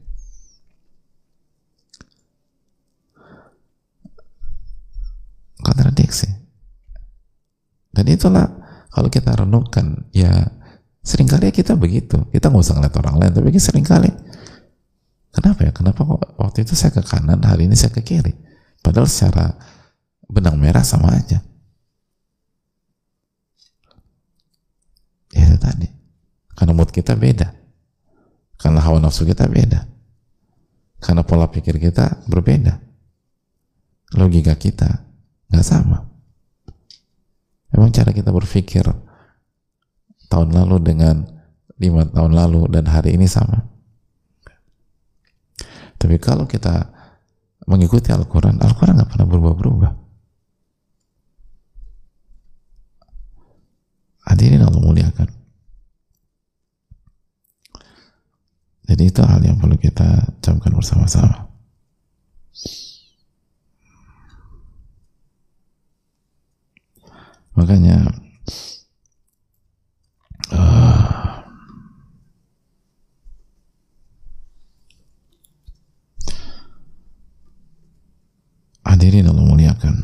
Kontradiksi. 5.70 6.26
Dan 7.94 8.10
itulah 8.10 8.50
kalau 8.90 9.06
kita 9.06 9.38
renungkan 9.38 10.10
ya 10.10 10.50
sering 11.06 11.30
kali 11.30 11.54
kita 11.54 11.78
begitu. 11.78 12.26
Kita 12.34 12.50
nggak 12.50 12.62
usah 12.66 12.74
ngeliat 12.74 12.96
orang 12.98 13.16
lain 13.22 13.32
tapi 13.38 13.54
sering 13.62 13.86
kali. 13.86 14.10
Kenapa 15.30 15.62
ya? 15.62 15.70
Kenapa 15.70 16.02
kok 16.02 16.34
waktu 16.42 16.66
itu 16.66 16.74
saya 16.74 16.90
ke 16.90 17.06
kanan 17.06 17.38
hari 17.46 17.70
ini 17.70 17.78
saya 17.78 17.94
ke 17.94 18.02
kiri? 18.02 18.34
Padahal 18.82 19.06
secara 19.06 19.54
benang 20.26 20.58
merah 20.58 20.82
sama 20.82 21.14
aja. 21.14 21.38
Ya 25.30 25.46
itu 25.46 25.58
tadi. 25.62 25.86
Karena 26.58 26.74
mood 26.74 26.90
kita 26.90 27.14
beda. 27.14 27.54
Karena 28.58 28.82
hawa 28.82 28.98
nafsu 28.98 29.22
kita 29.22 29.46
beda. 29.46 29.86
Karena 30.98 31.22
pola 31.22 31.46
pikir 31.46 31.78
kita 31.78 32.26
berbeda. 32.26 32.82
Logika 34.18 34.58
kita 34.58 35.09
nggak 35.50 35.66
sama 35.66 36.10
Memang 37.70 37.94
cara 37.94 38.10
kita 38.10 38.34
berpikir 38.34 38.82
tahun 40.26 40.50
lalu 40.54 40.76
dengan 40.82 41.22
lima 41.78 42.06
tahun 42.06 42.34
lalu 42.34 42.66
dan 42.70 42.84
hari 42.90 43.14
ini 43.14 43.30
sama. 43.30 43.66
Tapi 46.00 46.16
kalau 46.18 46.48
kita 46.50 46.90
mengikuti 47.68 48.10
Al-Quran, 48.10 48.58
Al-Quran 48.58 48.98
nggak 48.98 49.10
pernah 49.14 49.26
berubah-berubah. 49.28 49.92
Hadirin 54.30 54.62
Allah 54.62 54.82
muliakan. 54.82 55.28
Jadi 58.90 59.02
itu 59.06 59.22
hal 59.22 59.42
yang 59.46 59.58
perlu 59.58 59.78
kita 59.78 60.34
camkan 60.42 60.74
bersama-sama. 60.74 61.49
Makanya 67.60 68.08
uh, 70.48 71.44
hadirin 78.88 79.28
Allah 79.28 79.44
muliakan. 79.44 80.00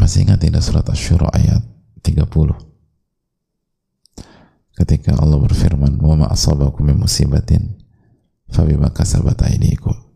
Masih 0.00 0.24
ingat 0.24 0.40
tidak 0.40 0.64
surat 0.64 0.88
Ash-Shura 0.88 1.28
ayat 1.36 1.60
30 2.00 2.24
ketika 4.78 5.12
Allah 5.18 5.36
berfirman 5.42 6.00
wa 6.00 6.24
ma 6.24 6.26
asabakum 6.32 6.86
min 6.86 6.96
musibatin 6.96 7.76
fabima 8.48 8.88
kasabat 8.94 9.36
aydikum 9.44 10.07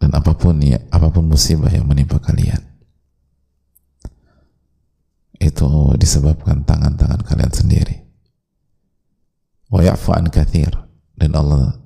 dan 0.00 0.16
apa 0.16 0.32
pun 0.32 0.56
ya 0.64 0.80
apa 0.88 1.12
pun 1.12 1.28
musibah 1.28 1.68
yang 1.68 1.84
menimpa 1.84 2.16
kalian 2.18 2.70
itu 5.40 5.96
disebabkan 5.96 6.68
tangan-tangan 6.68 7.24
kalian 7.24 7.48
sendiri. 7.48 7.96
Wa 9.72 9.80
ya'fu 9.80 10.12
kathir. 10.28 10.76
Dan 11.16 11.32
Allah 11.32 11.80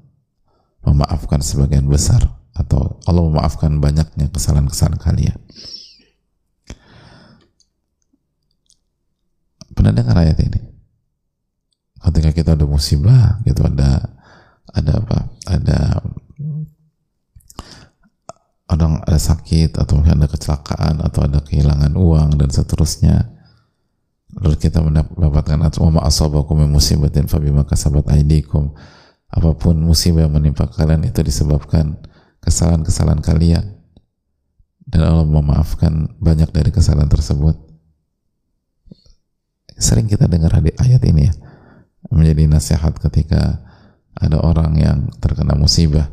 memaafkan 0.83 1.38
sebagian 1.38 1.87
besar 1.87 2.22
atau 2.55 2.98
Allah 3.07 3.22
memaafkan 3.31 3.79
banyaknya 3.79 4.31
kesalahan-kesalahan 4.31 4.98
kalian. 4.98 5.38
Pernah 9.74 9.90
dengar 9.90 10.18
ayat 10.18 10.38
ini? 10.38 10.61
Ketika 11.98 12.31
kita 12.31 12.50
ada 12.55 12.66
musibah 12.66 13.42
gitu 13.42 13.66
ada 13.66 14.07
ada 14.70 14.92
apa? 15.03 15.18
Ada 15.50 15.79
orang 18.74 19.00
ada 19.06 19.18
sakit 19.18 19.78
atau 19.78 19.98
mungkin 19.98 20.20
ada 20.20 20.28
kecelakaan 20.28 21.00
atau 21.00 21.24
ada 21.24 21.40
kehilangan 21.40 21.94
uang 21.94 22.37
dan 22.38 22.50
seterusnya. 22.50 23.30
Lalu 24.34 24.58
kita 24.58 24.82
mendapatkan 24.82 25.58
wa 25.78 26.02
asabakum 26.02 26.58
min 26.58 26.70
musibatin 26.70 27.30
fabima 27.30 27.62
kasabat 27.62 28.10
aydikum. 28.10 28.74
Apa 29.30 29.54
pun 29.54 29.78
musibah 29.78 30.26
yang 30.26 30.34
menimpa 30.34 30.66
kalian 30.70 31.06
itu 31.06 31.22
disebabkan 31.22 31.98
kesalahan-kesalahan 32.42 33.22
kalian. 33.22 33.64
Dan 34.84 35.00
Allah 35.06 35.26
memaafkan 35.26 36.18
banyak 36.18 36.50
dari 36.50 36.70
kesalahan 36.74 37.10
tersebut. 37.10 37.56
Sering 39.74 40.06
kita 40.06 40.30
dengar 40.30 40.54
ayat 40.54 41.02
ini 41.02 41.30
ya 41.30 41.34
menjadi 42.14 42.46
nasihat 42.46 42.94
ketika 43.00 43.64
ada 44.14 44.38
orang 44.38 44.78
yang 44.78 44.98
terkena 45.18 45.58
musibah 45.58 46.06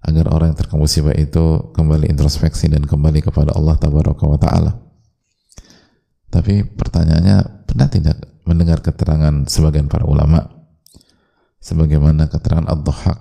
agar 0.00 0.32
orang 0.32 0.52
yang 0.52 0.58
terkena 0.58 0.80
musibah 0.80 1.14
itu 1.14 1.72
kembali 1.76 2.08
introspeksi 2.08 2.72
dan 2.72 2.88
kembali 2.88 3.20
kepada 3.20 3.52
Allah 3.52 3.76
tabaraka 3.76 4.24
wa 4.24 4.38
taala. 4.40 4.72
Tapi 6.30 6.64
pertanyaannya, 6.64 7.66
pernah 7.68 7.88
tidak 7.90 8.16
mendengar 8.48 8.80
keterangan 8.80 9.44
sebagian 9.50 9.90
para 9.90 10.06
ulama? 10.08 10.46
Sebagaimana 11.60 12.32
keterangan 12.32 12.72
Ad-Dhahhak 12.72 13.18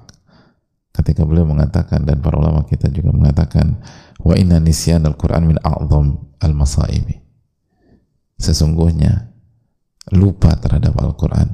ketika 0.95 1.27
beliau 1.27 1.43
mengatakan 1.43 2.07
dan 2.07 2.23
para 2.23 2.39
ulama 2.39 2.63
kita 2.63 2.87
juga 2.87 3.11
mengatakan 3.11 3.83
wa 4.23 4.35
inna 4.39 4.63
nisyan 4.63 5.03
al-Quran 5.03 5.51
min 5.51 5.57
a'zam 5.59 6.31
al-masaibi 6.39 7.19
sesungguhnya 8.39 9.29
lupa 10.15 10.55
terhadap 10.57 10.95
Al-Quran. 10.95 11.51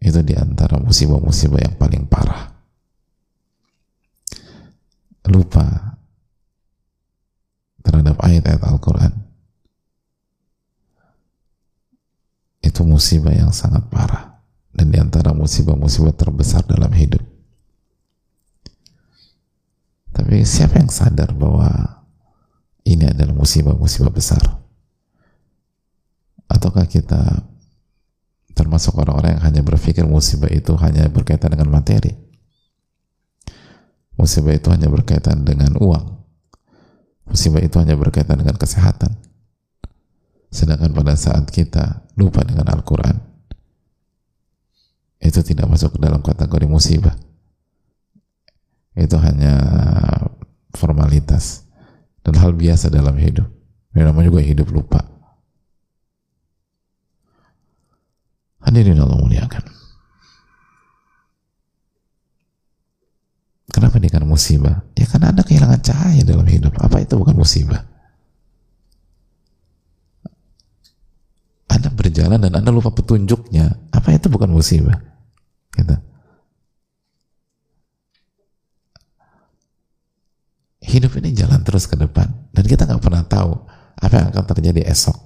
Itu 0.00 0.24
di 0.24 0.32
antara 0.36 0.80
musibah-musibah 0.80 1.60
yang 1.60 1.76
paling 1.76 2.08
parah 2.08 2.55
lupa 5.30 5.96
terhadap 7.86 8.18
ayat-ayat 8.18 8.62
Al-Quran. 8.66 9.12
Itu 12.62 12.82
musibah 12.82 13.30
yang 13.30 13.54
sangat 13.54 13.86
parah. 13.86 14.42
Dan 14.76 14.92
di 14.92 14.98
antara 15.00 15.32
musibah-musibah 15.32 16.12
terbesar 16.12 16.66
dalam 16.68 16.92
hidup. 16.92 17.22
Tapi 20.12 20.44
siapa 20.44 20.82
yang 20.82 20.92
sadar 20.92 21.32
bahwa 21.32 21.70
ini 22.84 23.08
adalah 23.08 23.32
musibah-musibah 23.32 24.12
besar? 24.12 24.42
Ataukah 26.50 26.84
kita 26.84 27.46
termasuk 28.52 28.96
orang-orang 29.00 29.40
yang 29.40 29.44
hanya 29.44 29.62
berpikir 29.64 30.04
musibah 30.04 30.48
itu 30.52 30.76
hanya 30.80 31.08
berkaitan 31.08 31.52
dengan 31.52 31.72
materi 31.72 32.25
Musibah 34.16 34.56
itu 34.56 34.72
hanya 34.72 34.88
berkaitan 34.88 35.44
dengan 35.44 35.76
uang. 35.76 36.04
Musibah 37.28 37.60
itu 37.60 37.76
hanya 37.76 37.94
berkaitan 38.00 38.40
dengan 38.40 38.56
kesehatan. 38.56 39.12
Sedangkan 40.48 40.96
pada 40.96 41.12
saat 41.18 41.44
kita 41.52 42.08
lupa 42.16 42.40
dengan 42.40 42.72
Al-Quran, 42.72 43.20
itu 45.20 45.40
tidak 45.44 45.68
masuk 45.68 45.96
ke 45.96 45.98
dalam 46.00 46.24
kategori 46.24 46.64
musibah. 46.64 47.12
Itu 48.96 49.20
hanya 49.20 49.60
formalitas 50.72 51.68
dan 52.24 52.40
hal 52.40 52.56
biasa 52.56 52.88
dalam 52.88 53.20
hidup. 53.20 53.44
Ini 53.92 54.08
namanya 54.08 54.32
juga 54.32 54.40
hidup 54.40 54.72
lupa. 54.72 55.04
Hadirin 58.64 58.98
Allah 58.98 59.20
muliakan. 59.20 59.85
Musibah? 64.24 64.86
Ya 64.96 65.04
karena 65.04 65.34
Anda 65.34 65.44
kehilangan 65.44 65.80
cahaya 65.84 66.22
dalam 66.24 66.48
hidup. 66.48 66.72
Apa 66.80 67.04
itu 67.04 67.20
bukan 67.20 67.36
musibah? 67.36 67.84
Anda 71.68 71.92
berjalan 71.92 72.40
dan 72.40 72.52
Anda 72.56 72.72
lupa 72.72 72.94
petunjuknya. 72.94 73.92
Apa 73.92 74.16
itu 74.16 74.32
bukan 74.32 74.48
musibah? 74.48 74.96
Gitu. 75.76 75.96
Hidup 80.86 81.12
ini 81.20 81.36
jalan 81.36 81.60
terus 81.66 81.84
ke 81.84 81.98
depan 81.98 82.30
dan 82.54 82.64
kita 82.64 82.88
nggak 82.88 83.02
pernah 83.02 83.26
tahu 83.26 83.52
apa 84.00 84.14
yang 84.16 84.28
akan 84.32 84.44
terjadi 84.56 84.86
esok, 84.88 85.18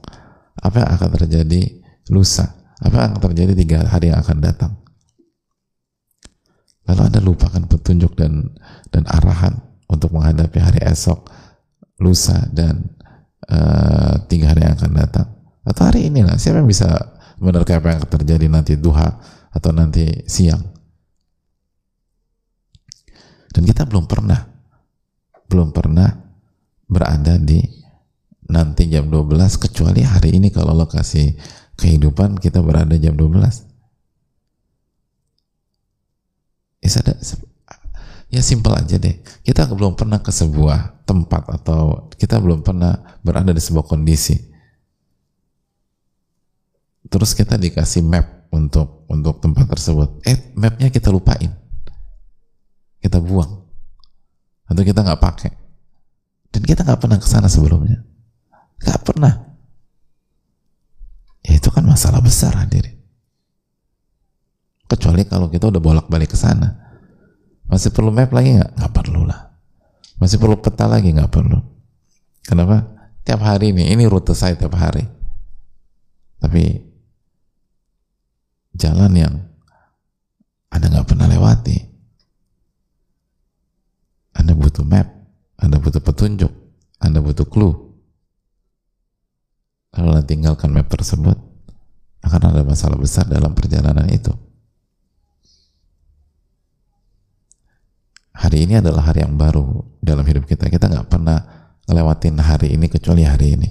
apa 0.58 0.82
yang 0.82 0.90
akan 0.96 1.10
terjadi 1.20 1.60
lusa, 2.10 2.58
apa 2.80 2.96
yang 2.96 3.08
akan 3.14 3.22
terjadi 3.30 3.52
tiga 3.54 3.78
hari 3.86 4.10
yang 4.10 4.18
akan 4.24 4.40
datang 4.40 4.80
lalu 6.88 7.00
anda 7.06 7.20
lupakan 7.20 7.62
petunjuk 7.68 8.16
dan 8.16 8.54
dan 8.88 9.04
arahan 9.08 9.60
untuk 9.90 10.14
menghadapi 10.14 10.58
hari 10.62 10.80
esok 10.86 11.26
lusa 12.00 12.48
dan 12.54 12.96
uh, 13.50 14.14
tiga 14.30 14.54
hari 14.54 14.64
yang 14.64 14.74
akan 14.78 14.92
datang. 14.96 15.28
Atau 15.66 15.82
hari 15.90 16.08
ini 16.08 16.24
lah 16.24 16.40
siapa 16.40 16.64
yang 16.64 16.70
bisa 16.70 16.88
menerka 17.40 17.78
apa 17.78 17.94
yang 17.98 18.02
terjadi 18.08 18.46
nanti 18.48 18.78
duha 18.80 19.20
atau 19.52 19.70
nanti 19.74 20.24
siang? 20.24 20.62
Dan 23.50 23.62
kita 23.66 23.84
belum 23.84 24.06
pernah 24.06 24.40
belum 25.50 25.74
pernah 25.74 26.06
berada 26.86 27.34
di 27.38 27.58
nanti 28.50 28.90
jam 28.90 29.06
12 29.10 29.34
kecuali 29.58 30.02
hari 30.02 30.38
ini 30.38 30.50
kalau 30.50 30.74
lokasi 30.74 31.38
kehidupan 31.78 32.38
kita 32.38 32.62
berada 32.62 32.98
jam 32.98 33.14
12 33.14 33.69
ya, 36.80 36.88
ada, 37.00 37.12
ya 38.32 38.40
simpel 38.40 38.72
aja 38.76 38.96
deh. 38.96 39.20
Kita 39.44 39.68
belum 39.68 39.94
pernah 39.96 40.20
ke 40.24 40.32
sebuah 40.32 41.04
tempat 41.04 41.42
atau 41.60 42.08
kita 42.16 42.40
belum 42.40 42.64
pernah 42.64 43.20
berada 43.20 43.52
di 43.52 43.60
sebuah 43.60 43.84
kondisi. 43.84 44.36
Terus 47.10 47.34
kita 47.34 47.58
dikasih 47.58 48.06
map 48.06 48.48
untuk 48.54 49.04
untuk 49.10 49.42
tempat 49.42 49.66
tersebut. 49.66 50.22
Eh 50.24 50.54
mapnya 50.54 50.88
kita 50.88 51.10
lupain. 51.10 51.50
Kita 53.00 53.18
buang. 53.18 53.66
Atau 54.70 54.82
kita 54.86 55.02
nggak 55.02 55.20
pakai. 55.20 55.52
Dan 56.54 56.62
kita 56.62 56.86
nggak 56.86 57.00
pernah 57.00 57.18
ke 57.18 57.26
sana 57.26 57.50
sebelumnya. 57.50 57.98
Nggak 58.78 59.00
pernah. 59.02 59.34
Ya 61.42 61.56
itu 61.56 61.72
kan 61.72 61.82
masalah 61.82 62.20
besar 62.20 62.52
hadirin 62.54 62.99
kecuali 64.90 65.22
kalau 65.22 65.46
kita 65.46 65.70
udah 65.70 65.78
bolak-balik 65.78 66.34
ke 66.34 66.38
sana. 66.38 66.74
Masih 67.70 67.94
perlu 67.94 68.10
map 68.10 68.34
lagi 68.34 68.58
nggak? 68.58 68.74
Nggak 68.74 68.92
perlu 68.92 69.22
lah. 69.22 69.54
Masih 70.18 70.42
perlu 70.42 70.58
peta 70.58 70.90
lagi? 70.90 71.14
Nggak 71.14 71.30
perlu. 71.30 71.62
Kenapa? 72.42 72.82
Tiap 73.22 73.38
hari 73.46 73.70
ini 73.70 73.94
ini 73.94 74.10
rute 74.10 74.34
saya 74.34 74.58
tiap 74.58 74.74
hari. 74.74 75.06
Tapi 76.42 76.82
jalan 78.74 79.12
yang 79.14 79.34
anda 80.74 80.86
nggak 80.90 81.06
pernah 81.06 81.30
lewati. 81.30 81.78
Anda 84.34 84.58
butuh 84.58 84.82
map 84.82 85.06
anda 85.60 85.76
butuh 85.76 86.00
petunjuk 86.02 86.50
anda 86.98 87.22
butuh 87.22 87.46
clue. 87.46 87.94
Kalau 89.94 90.10
anda 90.16 90.26
tinggalkan 90.26 90.74
map 90.74 90.90
tersebut 90.90 91.38
akan 92.24 92.42
ada 92.50 92.62
masalah 92.66 92.96
besar 92.98 93.28
dalam 93.28 93.52
perjalanan 93.52 94.08
itu 94.10 94.32
hari 98.40 98.64
ini 98.64 98.80
adalah 98.80 99.12
hari 99.12 99.20
yang 99.20 99.36
baru 99.36 99.84
dalam 100.00 100.24
hidup 100.24 100.48
kita. 100.48 100.72
Kita 100.72 100.88
nggak 100.88 101.12
pernah 101.12 101.38
ngelewatin 101.84 102.40
hari 102.40 102.72
ini 102.72 102.88
kecuali 102.88 103.28
hari 103.28 103.60
ini. 103.60 103.68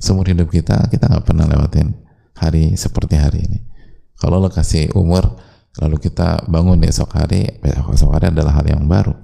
Seumur 0.00 0.26
hidup 0.26 0.50
kita, 0.50 0.90
kita 0.90 1.06
nggak 1.06 1.24
pernah 1.24 1.46
lewatin 1.46 1.94
hari 2.34 2.74
seperti 2.74 3.14
hari 3.14 3.46
ini. 3.46 3.58
Kalau 4.18 4.42
lo 4.42 4.50
kasih 4.50 4.90
umur, 4.98 5.38
lalu 5.78 5.96
kita 6.02 6.50
bangun 6.50 6.82
esok 6.82 7.14
hari, 7.14 7.46
esok 7.62 8.10
hari 8.10 8.34
adalah 8.34 8.58
hari 8.58 8.74
yang 8.74 8.90
baru. 8.90 9.14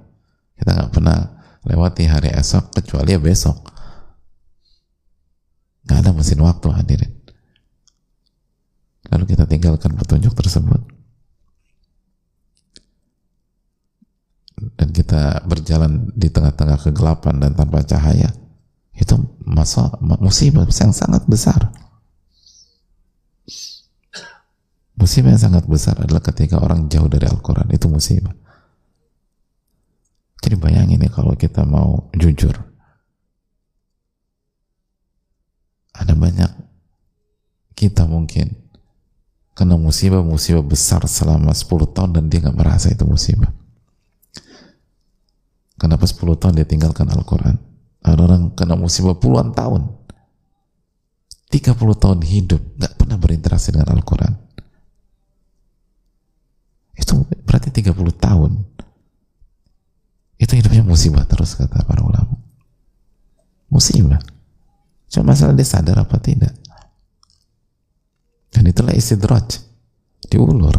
Kita 0.54 0.70
nggak 0.72 0.90
pernah 0.94 1.18
lewati 1.66 2.06
hari 2.06 2.30
esok 2.30 2.70
kecuali 2.70 3.16
ya 3.16 3.20
besok. 3.20 3.66
Nggak 5.88 5.98
ada 6.00 6.11
mesin 6.14 6.40
waktu 6.44 6.68
hadirin. 6.70 7.12
Lalu 9.11 9.24
kita 9.26 9.44
tinggalkan 9.48 9.96
petunjuk 9.96 10.35
tersebut. 10.38 10.95
Dan 14.56 14.88
kita 14.88 15.44
berjalan 15.44 16.08
di 16.16 16.32
tengah-tengah 16.32 16.80
kegelapan 16.80 17.36
dan 17.36 17.52
tanpa 17.52 17.84
cahaya 17.84 18.32
itu 18.96 19.14
masa 19.44 19.92
musibah 20.00 20.64
yang 20.64 20.96
sangat 20.96 21.28
besar. 21.28 21.68
Musibah 24.96 25.36
yang 25.36 25.42
sangat 25.44 25.68
besar 25.68 26.00
adalah 26.00 26.24
ketika 26.24 26.56
orang 26.56 26.88
jauh 26.88 27.04
dari 27.04 27.28
Al-Quran 27.28 27.68
itu 27.68 27.84
musibah. 27.92 28.32
Jadi 30.40 30.56
bayangin 30.56 31.04
nih 31.04 31.12
kalau 31.12 31.36
kita 31.36 31.68
mau 31.68 32.08
jujur 32.16 32.56
ada 35.96 36.12
banyak 36.12 36.48
kita 37.72 38.04
mungkin 38.04 38.52
kena 39.56 39.80
musibah-musibah 39.80 40.64
besar 40.64 41.02
selama 41.08 41.56
10 41.56 41.92
tahun 41.96 42.10
dan 42.12 42.24
dia 42.28 42.44
nggak 42.44 42.56
merasa 42.56 42.92
itu 42.92 43.08
musibah 43.08 43.48
Kenapa 45.76 46.08
10 46.08 46.40
tahun 46.40 46.56
dia 46.56 46.64
tinggalkan 46.64 47.04
Al-Quran? 47.08 47.56
Ada 48.00 48.20
orang 48.22 48.42
kena 48.56 48.80
musibah 48.80 49.16
puluhan 49.16 49.52
tahun. 49.52 49.92
30 51.52 51.76
tahun 51.76 52.20
hidup, 52.24 52.62
nggak 52.80 52.94
pernah 52.96 53.16
berinteraksi 53.20 53.70
dengan 53.70 53.92
Al-Quran. 53.92 54.32
Itu 56.96 57.28
berarti 57.44 57.68
30 57.70 57.92
tahun. 58.16 58.52
Itu 60.40 60.52
hidupnya 60.56 60.84
musibah 60.84 61.28
terus 61.28 61.56
kata 61.56 61.84
para 61.84 62.00
ulama. 62.00 62.40
Musibah. 63.68 64.20
Cuma 65.12 65.32
masalah 65.32 65.52
dia 65.52 65.68
sadar 65.68 66.00
apa 66.00 66.16
tidak. 66.20 66.52
Dan 68.48 68.64
itulah 68.64 68.96
istidraj. 68.96 69.60
Diulur. 70.28 70.76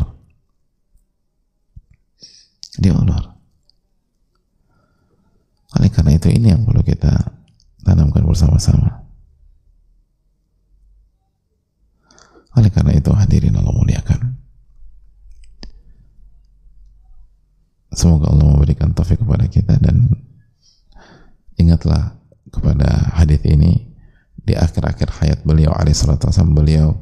Diulur. 2.77 3.37
Oleh 5.77 5.93
karena 5.93 6.17
itu 6.17 6.27
ini 6.33 6.49
yang 6.49 6.65
perlu 6.65 6.81
kita 6.81 7.13
tanamkan 7.85 8.25
bersama-sama. 8.25 9.05
Oleh 12.57 12.73
karena 12.73 12.97
itu 12.97 13.13
hadirin 13.13 13.53
Allah 13.53 13.73
muliakan. 13.77 14.33
Semoga 17.93 18.33
Allah 18.33 18.45
memberikan 18.49 18.93
taufik 18.93 19.21
kepada 19.21 19.45
kita 19.45 19.77
dan 19.77 20.09
ingatlah 21.57 22.17
kepada 22.49 23.13
hadis 23.17 23.41
ini 23.45 23.93
di 24.37 24.53
akhir-akhir 24.53 25.09
hayat 25.21 25.39
beliau 25.45 25.73
alaihissalatu 25.73 26.29
beliau 26.53 26.93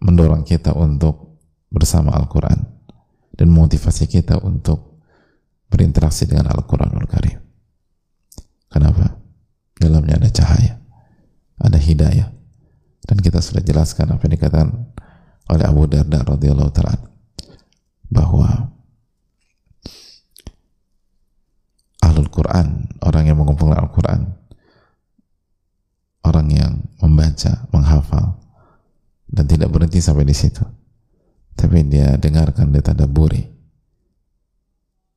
mendorong 0.00 0.44
kita 0.44 0.72
untuk 0.76 1.40
bersama 1.68 2.12
Al-Quran 2.16 2.64
dan 3.36 3.48
motivasi 3.52 4.08
kita 4.08 4.40
untuk 4.40 5.04
berinteraksi 5.68 6.24
dengan 6.24 6.52
Al-Quranul 6.52 7.06
Karim. 7.08 7.45
Kenapa? 8.70 9.16
Dalamnya 9.76 10.18
ada 10.18 10.30
cahaya, 10.32 10.80
ada 11.60 11.78
hidayah. 11.78 12.28
Dan 13.06 13.22
kita 13.22 13.38
sudah 13.38 13.62
jelaskan 13.62 14.10
apa 14.10 14.26
yang 14.26 14.34
dikatakan 14.34 14.68
oleh 15.46 15.64
Abu 15.64 15.86
Darda 15.86 16.26
radhiyallahu 16.26 16.72
taala 16.74 17.06
bahwa 18.10 18.74
ahlul 22.02 22.30
Quran, 22.30 22.90
orang 23.02 23.24
yang 23.30 23.38
mengumpulkan 23.38 23.78
Al-Quran, 23.78 24.20
orang 26.26 26.48
yang 26.50 26.72
membaca, 26.98 27.70
menghafal, 27.70 28.42
dan 29.30 29.44
tidak 29.46 29.70
berhenti 29.70 30.02
sampai 30.02 30.26
di 30.26 30.34
situ. 30.34 30.62
Tapi 31.56 31.86
dia 31.86 32.18
dengarkan, 32.18 32.74
dia 32.74 32.82
tadaburi. 32.84 33.42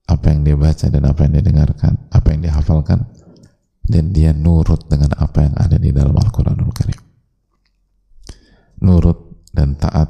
Apa 0.10 0.34
yang 0.34 0.42
dia 0.42 0.58
baca 0.58 0.86
dan 0.90 1.04
apa 1.06 1.20
yang 1.26 1.32
dia 1.38 1.46
dengarkan, 1.46 1.94
apa 2.10 2.28
yang 2.34 2.40
dia 2.42 2.54
hafalkan, 2.54 3.06
dan 3.90 4.14
dia 4.14 4.30
nurut 4.38 4.86
dengan 4.86 5.18
apa 5.18 5.50
yang 5.50 5.56
ada 5.58 5.82
di 5.82 5.90
dalam 5.90 6.14
Al-Quranul 6.14 6.70
Karim. 6.70 7.02
Nurut 8.86 9.50
dan 9.50 9.74
taat 9.82 10.08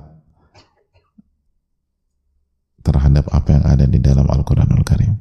terhadap 2.84 3.32
apa 3.32 3.50
yang 3.56 3.64
ada 3.64 3.86
di 3.88 4.04
dalam 4.04 4.28
Al-Quranul 4.28 4.84
Karim. 4.84 5.16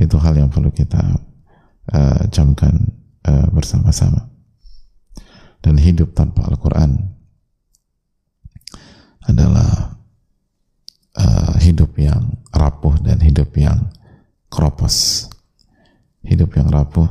Itu 0.00 0.16
hal 0.16 0.40
yang 0.40 0.48
perlu 0.48 0.72
kita 0.72 1.02
uh, 1.92 2.22
camkan 2.32 2.88
uh, 3.28 3.46
bersama-sama. 3.52 4.32
Dan 5.60 5.76
hidup 5.76 6.16
tanpa 6.16 6.48
Al-Quran 6.48 6.96
adalah 9.28 10.00
uh, 11.20 11.54
hidup 11.60 11.92
yang 12.00 12.40
rapuh 12.48 12.96
dan 13.04 13.20
hidup 13.20 13.52
yang 13.60 13.92
kropos 14.48 15.28
hidup 16.26 16.52
yang 16.56 16.68
rapuh 16.68 17.08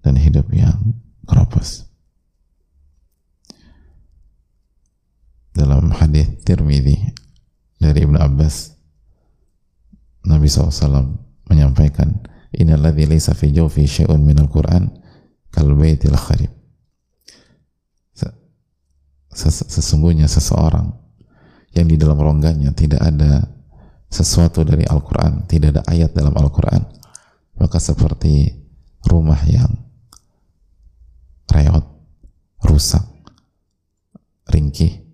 dan 0.00 0.16
hidup 0.16 0.48
yang 0.52 0.96
kropos 1.26 1.86
dalam 5.56 5.88
hadis 5.92 6.28
Tirmidzi 6.44 7.00
dari 7.80 8.04
Ibnu 8.04 8.20
Abbas 8.20 8.76
Nabi 10.28 10.46
SAW 10.50 11.16
menyampaikan 11.48 12.20
innalladzi 12.52 13.04
laysa 13.08 13.32
fi 13.32 13.54
jawfi 13.54 13.88
syai'un 13.88 14.20
minal 14.20 14.50
Qur'an 14.52 14.90
kal 15.48 15.72
baitil 15.72 16.16
kharib. 16.16 16.52
Sesungguhnya 19.36 20.24
seseorang 20.32 20.96
yang 21.76 21.84
di 21.84 22.00
dalam 22.00 22.16
rongganya 22.16 22.72
tidak 22.72 23.04
ada 23.04 23.44
sesuatu 24.08 24.64
dari 24.64 24.88
Al-Quran, 24.88 25.44
tidak 25.44 25.76
ada 25.76 25.82
ayat 25.92 26.16
dalam 26.16 26.32
Al-Quran, 26.32 26.88
maka 27.56 27.80
seperti 27.80 28.52
rumah 29.08 29.40
yang 29.48 29.70
reot, 31.52 31.86
rusak, 32.64 33.04
ringkih, 34.50 35.06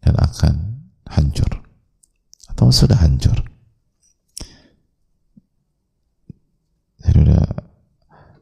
dan 0.00 0.16
akan 0.16 0.54
hancur. 1.10 1.50
Atau 2.48 2.72
sudah 2.72 2.96
hancur. 2.96 3.36
Jadi 7.04 7.18
udah, 7.22 7.46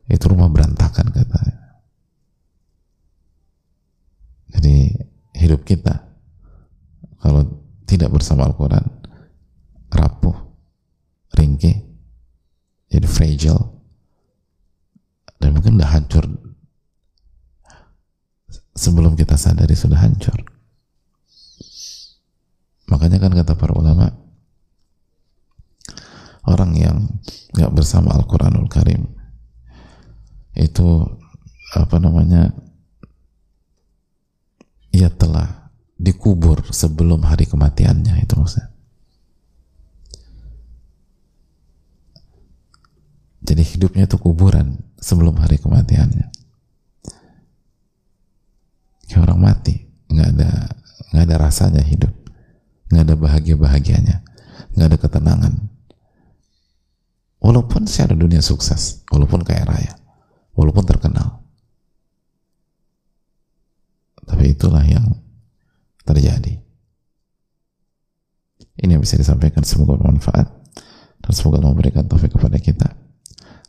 itu 0.09 0.25
rumah 0.31 0.49
berantakan 0.49 1.11
katanya. 1.11 1.57
Jadi 4.55 4.95
hidup 5.35 5.67
kita 5.67 6.15
kalau 7.19 7.43
tidak 7.85 8.15
bersama 8.15 8.47
Al-Quran 8.49 8.85
rapuh, 9.93 10.37
ringkih, 11.37 11.94
jadi 12.95 13.11
fragile, 13.11 13.75
dan 15.43 15.51
mungkin 15.59 15.75
udah 15.83 15.91
hancur. 15.91 16.23
Sebelum 18.75 19.15
kita 19.19 19.35
sadari 19.39 19.75
sudah 19.75 19.99
hancur. 19.99 20.35
Makanya 22.91 23.19
kan 23.23 23.35
kata 23.35 23.55
para 23.55 23.75
ulama, 23.75 24.11
orang 26.47 26.75
yang 26.75 26.97
nggak 27.55 27.73
bersama 27.73 28.13
Al-Quranul 28.19 28.67
Karim 28.67 29.09
itu 30.55 31.03
apa 31.75 31.99
namanya 31.99 32.55
ia 34.95 35.11
telah 35.11 35.71
dikubur 35.99 36.63
sebelum 36.71 37.27
hari 37.27 37.47
kematiannya 37.47 38.23
itu 38.23 38.35
maksudnya 38.39 38.74
jadi 43.45 43.61
hidupnya 43.61 44.09
itu 44.09 44.17
kuburan 44.17 44.81
sebelum 44.97 45.37
hari 45.37 45.61
kematiannya. 45.61 46.33
Kayak 49.05 49.23
orang 49.29 49.41
mati 49.41 49.85
nggak 50.09 50.29
ada 50.33 50.51
nggak 51.13 51.25
ada 51.29 51.37
rasanya 51.37 51.85
hidup. 51.85 52.13
Nggak 52.89 53.05
ada 53.05 53.15
bahagia 53.21 53.57
bahagianya 53.61 54.25
nggak 54.75 54.89
ada 54.91 54.99
ketenangan. 54.99 55.55
Walaupun 57.39 57.85
secara 57.85 58.17
dunia 58.17 58.41
sukses 58.41 59.05
walaupun 59.13 59.45
kaya 59.45 59.69
raya 59.69 59.95
walaupun 60.57 60.89
terkenal. 60.89 61.45
Tapi 64.25 64.57
itulah 64.57 64.81
yang 64.89 65.21
terjadi. 66.09 66.57
Ini 68.81 68.97
yang 68.97 69.05
bisa 69.05 69.21
disampaikan. 69.21 69.61
Semoga 69.63 70.01
bermanfaat. 70.01 70.49
Dan 71.21 71.33
semoga 71.37 71.61
Allah 71.61 71.77
memberikan 71.77 72.09
taufik 72.09 72.33
kepada 72.33 72.57
kita. 72.57 73.04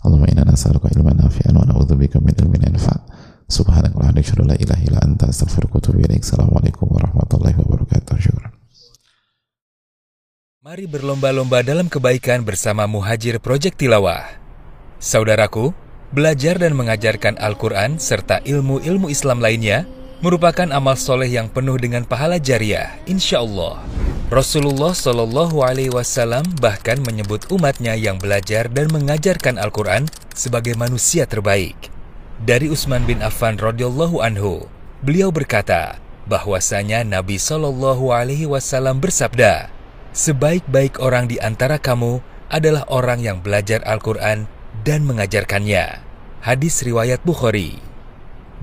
Allahumma 0.06 0.30
inna 0.30 0.46
nas'aluka 0.46 0.94
ilman 0.94 1.18
nafi'an 1.18 1.58
wa 1.58 1.66
na'udzubika 1.66 2.22
min 2.22 2.38
ilmin 2.38 2.62
yanfa'. 2.70 3.02
Subhanaka 3.50 3.98
wa 3.98 4.06
bihamdika 4.14 4.38
la 4.46 4.54
ilaha 4.54 4.82
illa 4.86 5.00
anta 5.02 5.26
astaghfiruka 5.34 5.78
wa 5.78 5.82
atubu 5.82 5.98
ilaik. 6.06 6.22
Assalamualaikum 6.22 6.86
warahmatullahi 6.94 7.58
wabarakatuh. 7.58 8.14
Syukran. 8.22 8.54
Mari 10.62 10.86
berlomba-lomba 10.86 11.66
dalam 11.66 11.90
kebaikan 11.90 12.46
bersama 12.46 12.86
Muhajir 12.86 13.42
Project 13.42 13.82
Tilawah. 13.82 14.30
Saudaraku, 15.02 15.74
belajar 16.14 16.62
dan 16.62 16.78
mengajarkan 16.78 17.42
Al-Quran 17.42 17.98
serta 17.98 18.46
ilmu-ilmu 18.46 19.10
Islam 19.10 19.42
lainnya 19.42 19.90
merupakan 20.22 20.70
amal 20.70 20.98
soleh 20.98 21.30
yang 21.30 21.50
penuh 21.50 21.78
dengan 21.82 22.06
pahala 22.06 22.38
jariah, 22.38 22.98
insya 23.10 23.42
Allah. 23.42 23.82
Rasulullah 24.26 24.90
Shallallahu 24.98 25.62
Alaihi 25.62 25.94
Wasallam 25.94 26.42
bahkan 26.58 26.98
menyebut 26.98 27.46
umatnya 27.54 27.94
yang 27.94 28.18
belajar 28.18 28.66
dan 28.66 28.90
mengajarkan 28.90 29.62
Al-Quran 29.62 30.10
sebagai 30.34 30.74
manusia 30.74 31.30
terbaik. 31.30 31.78
Dari 32.42 32.66
Utsman 32.74 33.06
bin 33.06 33.22
Affan 33.22 33.62
radhiyallahu 33.62 34.26
anhu, 34.26 34.66
beliau 35.06 35.30
berkata 35.30 36.02
bahwasanya 36.26 37.06
Nabi 37.06 37.38
Shallallahu 37.38 38.10
Alaihi 38.10 38.50
Wasallam 38.50 38.98
bersabda, 38.98 39.70
sebaik-baik 40.18 40.98
orang 40.98 41.30
di 41.30 41.38
antara 41.38 41.78
kamu 41.78 42.18
adalah 42.50 42.82
orang 42.90 43.22
yang 43.22 43.46
belajar 43.46 43.86
Al-Quran 43.86 44.50
dan 44.82 45.06
mengajarkannya. 45.06 46.02
Hadis 46.42 46.82
riwayat 46.82 47.22
Bukhari. 47.22 47.78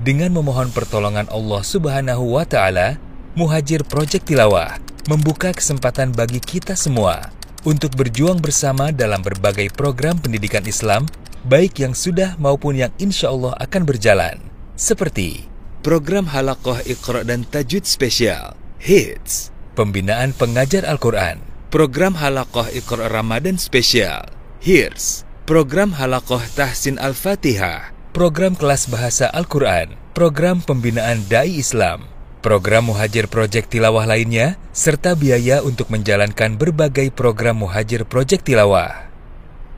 Dengan 0.03 0.35
memohon 0.35 0.75
pertolongan 0.75 1.31
Allah 1.31 1.63
Subhanahu 1.63 2.35
wa 2.35 2.43
taala, 2.43 2.99
Muhajir 3.33 3.81
Project 3.89 4.29
Tilawah 4.29 4.77
membuka 5.09 5.49
kesempatan 5.49 6.13
bagi 6.13 6.37
kita 6.37 6.77
semua 6.77 7.33
untuk 7.65 7.97
berjuang 7.97 8.37
bersama 8.37 8.93
dalam 8.93 9.25
berbagai 9.25 9.73
program 9.73 10.21
pendidikan 10.21 10.61
Islam, 10.69 11.09
baik 11.41 11.81
yang 11.81 11.97
sudah 11.97 12.37
maupun 12.37 12.77
yang 12.77 12.93
insya 13.01 13.33
Allah 13.33 13.57
akan 13.57 13.89
berjalan, 13.89 14.37
seperti 14.77 15.49
program 15.81 16.29
Halakoh 16.29 16.77
Iqra 16.85 17.25
dan 17.25 17.41
Tajwid 17.49 17.89
Spesial, 17.89 18.53
HITS, 18.77 19.49
pembinaan 19.73 20.37
pengajar 20.37 20.85
Al-Quran, 20.85 21.41
program 21.73 22.13
Halakoh 22.13 22.69
Iqra 22.69 23.09
Ramadan 23.09 23.57
Spesial, 23.57 24.29
HIRS, 24.61 25.25
program 25.49 25.97
Halakoh 25.97 26.45
Tahsin 26.53 27.01
Al-Fatihah, 27.01 27.97
program 28.13 28.53
kelas 28.53 28.85
bahasa 28.93 29.25
Al-Quran, 29.33 29.97
program 30.13 30.61
pembinaan 30.61 31.25
Dai 31.25 31.57
Islam, 31.57 32.12
program 32.43 32.91
Muhajir 32.91 33.31
Project 33.31 33.71
Tilawah 33.71 34.03
lainnya, 34.03 34.59
serta 34.75 35.15
biaya 35.15 35.63
untuk 35.63 35.87
menjalankan 35.87 36.59
berbagai 36.59 37.15
program 37.15 37.63
Muhajir 37.63 38.03
Project 38.03 38.43
Tilawah. 38.43 39.07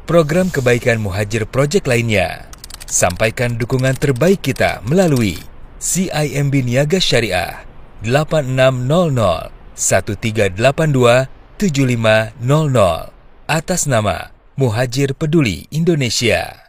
Program 0.10 0.50
kebaikan 0.50 0.98
Muhajir 0.98 1.46
Project 1.46 1.86
lainnya. 1.86 2.50
Sampaikan 2.90 3.62
dukungan 3.62 3.94
terbaik 3.94 4.42
kita 4.42 4.82
melalui 4.82 5.38
CIMB 5.78 6.66
Niaga 6.66 6.98
Syariah 6.98 7.62
8600 8.02 9.54
1382 9.78 11.30
7500 11.62 13.14
atas 13.46 13.82
nama 13.86 14.34
Muhajir 14.58 15.14
Peduli 15.14 15.70
Indonesia. 15.70 16.65